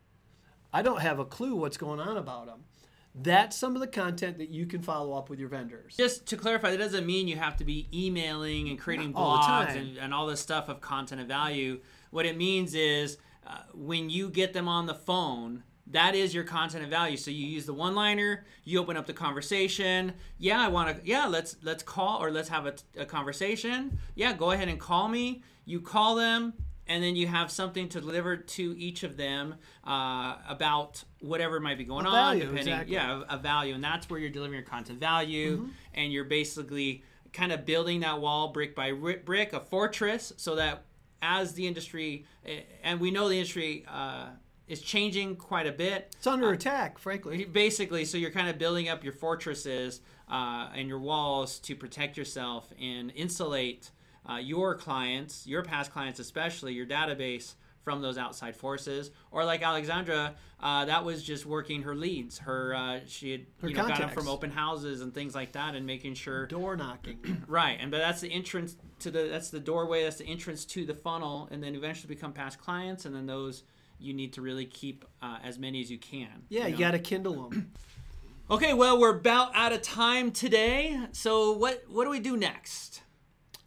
I 0.73 0.83
don't 0.83 1.01
have 1.01 1.19
a 1.19 1.25
clue 1.25 1.55
what's 1.55 1.77
going 1.77 2.01
on 2.01 2.17
about 2.17 2.47
them. 2.47 2.65
That's 3.15 3.57
some 3.57 3.77
of 3.77 3.81
the 3.81 3.87
content 3.87 4.39
that 4.39 4.49
you 4.49 4.67
can 4.67 4.83
follow 4.83 5.17
up 5.17 5.31
with 5.31 5.39
your 5.39 5.49
vendors. 5.49 5.97
Just 5.97 6.27
to 6.27 6.37
clarify, 6.37 6.73
that 6.73 6.79
doesn't 6.79 7.07
mean 7.07 7.29
you 7.29 7.37
have 7.37 7.57
to 7.59 7.65
be 7.65 7.89
emailing 7.95 8.69
and 8.69 8.79
creating 8.79 9.13
Not 9.13 9.69
blogs 9.69 9.77
and, 9.77 9.97
and 9.99 10.13
all 10.13 10.27
this 10.27 10.41
stuff 10.41 10.69
of 10.69 10.81
content 10.81 11.21
of 11.21 11.29
value. 11.29 11.81
What 12.11 12.27
it 12.27 12.37
means 12.37 12.75
is 12.75 13.19
uh, 13.47 13.59
when 13.73 14.11
you 14.11 14.31
get 14.31 14.53
them 14.53 14.67
on 14.67 14.87
the 14.87 14.95
phone, 14.95 15.63
that 15.89 16.15
is 16.15 16.35
your 16.35 16.45
content 16.45 16.83
of 16.83 16.91
value. 16.91 17.17
So 17.17 17.31
you 17.31 17.47
use 17.47 17.67
the 17.67 17.75
one-liner, 17.75 18.45
you 18.65 18.81
open 18.81 18.97
up 18.97 19.07
the 19.07 19.13
conversation. 19.13 20.15
Yeah, 20.39 20.61
I 20.61 20.69
want 20.69 20.97
to. 20.97 21.07
Yeah, 21.09 21.27
let's 21.27 21.57
let's 21.63 21.83
call 21.83 22.23
or 22.23 22.31
let's 22.31 22.49
have 22.49 22.67
a, 22.67 22.75
a 22.97 23.05
conversation. 23.05 23.99
Yeah, 24.15 24.33
go 24.33 24.51
ahead 24.51 24.69
and 24.69 24.81
call 24.81 25.09
me. 25.09 25.43
You 25.67 25.81
call 25.81 26.17
them, 26.17 26.55
and 26.87 27.03
then 27.03 27.17
you 27.17 27.27
have 27.27 27.51
something 27.51 27.89
to 27.91 28.01
deliver 28.01 28.37
to 28.37 28.79
each 28.79 29.03
of 29.03 29.17
them 29.17 29.55
uh, 29.87 30.37
about 30.49 31.03
whatever 31.21 31.59
might 31.61 31.79
be 31.79 31.85
going 31.85 32.05
A 32.07 32.09
on. 32.09 32.15
value, 32.15 32.41
depending, 32.43 32.69
exactly. 32.75 32.95
yeah, 32.95 33.23
a, 33.29 33.37
a 33.37 33.39
value, 33.39 33.75
and 33.75 33.83
that's 33.83 34.09
where 34.11 34.21
you're 34.21 34.31
delivering 34.31 34.61
your 34.61 34.69
content 34.69 35.01
value, 35.01 35.59
Mm-hmm. 35.59 35.69
and 35.95 36.13
you're 36.13 36.25
basically 36.25 37.03
kind 37.33 37.53
of 37.53 37.65
building 37.67 38.01
that 38.01 38.21
wall 38.21 38.49
brick 38.53 38.75
by 38.77 38.93
brick, 38.93 39.53
a 39.53 39.61
fortress, 39.61 40.33
so 40.37 40.55
that 40.57 40.85
as 41.23 41.55
the 41.55 41.67
industry, 41.67 42.27
eh, 42.47 42.61
and 42.83 43.01
we 43.01 43.11
know 43.11 43.29
the 43.29 43.37
industry 43.37 43.85
uh, 43.91 44.27
is 44.69 44.81
changing 44.81 45.37
quite 45.37 45.67
a 45.67 45.73
bit. 45.73 46.15
It's 46.17 46.27
under 46.27 46.53
attack, 46.53 46.99
frankly. 46.99 47.45
Basically, 47.45 48.05
so 48.05 48.19
you're 48.19 48.31
kind 48.31 48.49
of 48.49 48.59
building 48.59 48.89
up 48.89 49.03
your 49.03 49.13
fortresses 49.15 50.01
uh, 50.31 50.69
and 50.75 50.87
your 50.89 50.99
walls 50.99 51.59
to 51.61 51.75
protect 51.75 52.17
yourself 52.17 52.69
and 52.81 53.11
insulate 53.17 53.91
uh, 54.29 54.37
your 54.37 54.75
clients, 54.75 55.47
your 55.47 55.63
past 55.63 55.93
clients 55.93 56.19
especially, 56.21 56.73
your 56.75 56.87
database 56.87 57.55
from 57.85 58.01
those 58.01 58.17
outside 58.19 58.57
forces. 58.57 59.11
Or 59.31 59.45
like 59.45 59.63
Alexandra, 59.63 60.35
uh, 60.61 60.87
that 60.87 61.05
was 61.05 61.23
just 61.23 61.45
working 61.47 61.83
her 61.83 61.95
leads. 61.95 62.39
Her 62.39 62.75
uh, 62.75 63.01
she 63.07 63.31
had 63.33 63.47
Her 63.61 63.69
you 63.69 63.75
know, 63.75 63.87
got 63.87 63.99
them 63.99 64.09
from 64.09 64.27
open 64.27 64.51
houses 64.51 65.03
and 65.03 65.15
things 65.15 65.35
like 65.35 65.53
that, 65.53 65.75
and 65.75 65.87
making 65.87 66.15
sure 66.15 66.47
Door 66.55 66.77
knocking. 66.77 67.43
Right, 67.47 67.77
and 67.79 67.91
but 67.91 67.99
that's 67.99 68.21
the 68.21 68.33
entrance 68.33 68.77
to 69.01 69.11
the 69.11 69.25
that's 69.25 69.51
the 69.51 69.61
doorway, 69.61 70.05
that's 70.05 70.17
the 70.17 70.27
entrance 70.27 70.65
to 70.67 70.87
the 70.87 70.95
funnel, 70.95 71.49
and 71.51 71.63
then 71.63 71.75
eventually 71.75 72.13
become 72.13 72.33
past 72.33 72.59
clients, 72.59 73.05
and 73.05 73.15
then 73.15 73.27
those 73.27 73.65
you 73.99 74.15
need 74.15 74.33
to 74.33 74.43
really 74.43 74.65
keep 74.65 75.05
uh, 75.23 75.39
as 75.45 75.59
many 75.59 75.81
as 75.81 75.91
you 75.91 75.99
can. 75.99 76.45
Yeah, 76.49 76.67
you 76.67 76.73
know? 76.73 76.79
got 76.79 76.91
to 76.93 76.99
kindle 76.99 77.49
them. 77.49 77.73
Okay, 78.51 78.75
well 78.75 78.99
we're 78.99 79.17
about 79.17 79.55
out 79.55 79.73
of 79.73 79.83
time 79.83 80.31
today, 80.31 80.99
so 81.13 81.53
what 81.53 81.85
what 81.89 82.05
do 82.05 82.11
we 82.11 82.21
do 82.21 82.37
next? 82.37 83.03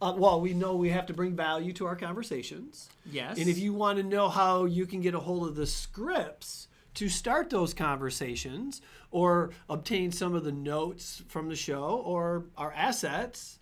Uh, 0.00 0.14
well, 0.16 0.40
we 0.40 0.54
know 0.54 0.76
we 0.76 0.90
have 0.90 1.06
to 1.06 1.14
bring 1.14 1.34
value 1.34 1.72
to 1.72 1.86
our 1.86 1.96
conversations. 1.96 2.88
Yes, 3.10 3.38
And 3.38 3.48
if 3.48 3.58
you 3.58 3.72
want 3.72 3.98
to 3.98 4.04
know 4.04 4.28
how 4.28 4.64
you 4.64 4.86
can 4.86 5.00
get 5.00 5.14
a 5.14 5.20
hold 5.20 5.48
of 5.48 5.56
the 5.56 5.66
scripts 5.66 6.68
to 6.94 7.08
start 7.08 7.50
those 7.50 7.74
conversations 7.74 8.80
or 9.10 9.50
obtain 9.68 10.12
some 10.12 10.34
of 10.34 10.44
the 10.44 10.52
notes 10.52 11.22
from 11.28 11.48
the 11.48 11.56
show 11.56 12.02
or 12.04 12.44
our 12.56 12.72
assets, 12.72 13.57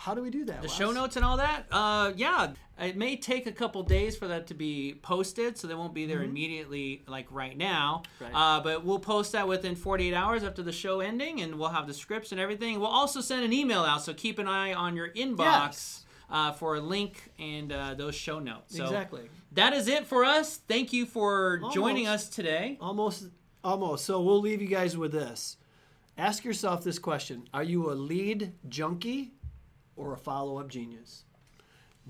how 0.00 0.14
do 0.14 0.22
we 0.22 0.30
do 0.30 0.46
that? 0.46 0.62
the 0.62 0.68
Wes? 0.68 0.76
show 0.76 0.92
notes 0.92 1.16
and 1.16 1.24
all 1.26 1.36
that, 1.36 1.66
uh, 1.70 2.12
yeah, 2.16 2.52
it 2.78 2.96
may 2.96 3.16
take 3.16 3.46
a 3.46 3.52
couple 3.52 3.82
days 3.82 4.16
for 4.16 4.28
that 4.28 4.46
to 4.46 4.54
be 4.54 4.98
posted, 5.02 5.58
so 5.58 5.68
they 5.68 5.74
won't 5.74 5.92
be 5.92 6.06
there 6.06 6.22
immediately 6.22 7.02
like 7.06 7.26
right 7.30 7.54
now. 7.54 8.04
Right. 8.18 8.30
Uh, 8.32 8.60
but 8.60 8.82
we'll 8.82 8.98
post 8.98 9.32
that 9.32 9.46
within 9.46 9.76
48 9.76 10.14
hours 10.14 10.42
after 10.42 10.62
the 10.62 10.72
show 10.72 11.00
ending, 11.00 11.42
and 11.42 11.56
we'll 11.56 11.68
have 11.68 11.86
the 11.86 11.92
scripts 11.92 12.32
and 12.32 12.40
everything. 12.40 12.80
We'll 12.80 12.88
also 12.88 13.20
send 13.20 13.44
an 13.44 13.52
email 13.52 13.82
out, 13.82 14.02
so 14.02 14.14
keep 14.14 14.38
an 14.38 14.48
eye 14.48 14.72
on 14.72 14.96
your 14.96 15.10
inbox. 15.10 15.38
Yes. 15.38 16.04
Uh, 16.30 16.52
for 16.52 16.76
a 16.76 16.80
link 16.80 17.32
and 17.40 17.72
uh, 17.72 17.92
those 17.94 18.14
show 18.14 18.38
notes. 18.38 18.76
So 18.76 18.84
Exactly. 18.84 19.22
That 19.50 19.72
is 19.72 19.88
it 19.88 20.06
for 20.06 20.24
us. 20.24 20.58
Thank 20.58 20.92
you 20.92 21.04
for 21.04 21.60
joining 21.72 22.06
us 22.06 22.28
today. 22.28 22.78
Almost, 22.80 23.30
almost. 23.64 24.04
So 24.04 24.20
we'll 24.20 24.40
leave 24.40 24.62
you 24.62 24.68
guys 24.68 24.96
with 24.96 25.10
this. 25.10 25.56
Ask 26.16 26.44
yourself 26.44 26.84
this 26.84 27.00
question 27.00 27.48
Are 27.52 27.64
you 27.64 27.90
a 27.90 27.94
lead 27.94 28.52
junkie 28.68 29.32
or 30.00 30.14
a 30.14 30.16
follow 30.16 30.58
up 30.58 30.68
genius? 30.68 31.24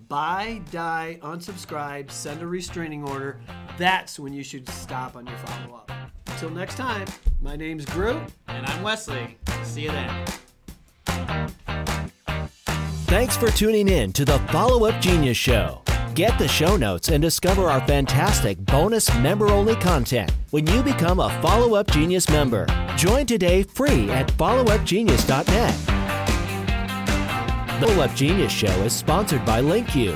Buy, 0.08 0.62
die, 0.70 1.18
unsubscribe, 1.22 2.10
send 2.10 2.40
a 2.40 2.46
restraining 2.46 3.02
order. 3.08 3.40
That's 3.76 4.18
when 4.18 4.32
you 4.32 4.42
should 4.42 4.68
stop 4.68 5.16
on 5.16 5.26
your 5.26 5.36
follow 5.38 5.76
up. 5.76 5.90
Until 6.26 6.50
next 6.50 6.76
time, 6.76 7.06
my 7.40 7.56
name's 7.56 7.84
Groot. 7.84 8.22
And 8.48 8.64
I'm 8.66 8.82
Wesley. 8.82 9.36
See 9.64 9.82
you 9.82 9.90
then. 9.90 10.26
Thanks 13.06 13.36
for 13.36 13.50
tuning 13.50 13.88
in 13.88 14.12
to 14.12 14.24
the 14.24 14.38
Follow 14.50 14.88
Up 14.88 15.00
Genius 15.00 15.36
Show. 15.36 15.82
Get 16.14 16.38
the 16.38 16.48
show 16.48 16.76
notes 16.76 17.08
and 17.08 17.20
discover 17.20 17.66
our 17.66 17.84
fantastic 17.86 18.58
bonus 18.58 19.12
member 19.16 19.48
only 19.48 19.74
content 19.76 20.32
when 20.50 20.66
you 20.66 20.82
become 20.82 21.18
a 21.18 21.30
Follow 21.42 21.74
Up 21.74 21.90
Genius 21.90 22.28
member. 22.30 22.66
Join 22.96 23.26
today 23.26 23.62
free 23.64 24.08
at 24.10 24.28
followupgenius.net. 24.28 25.89
The 27.80 28.02
Up 28.02 28.14
Genius 28.14 28.52
Show 28.52 28.68
is 28.82 28.92
sponsored 28.92 29.42
by 29.46 29.62
LinkU. 29.62 30.12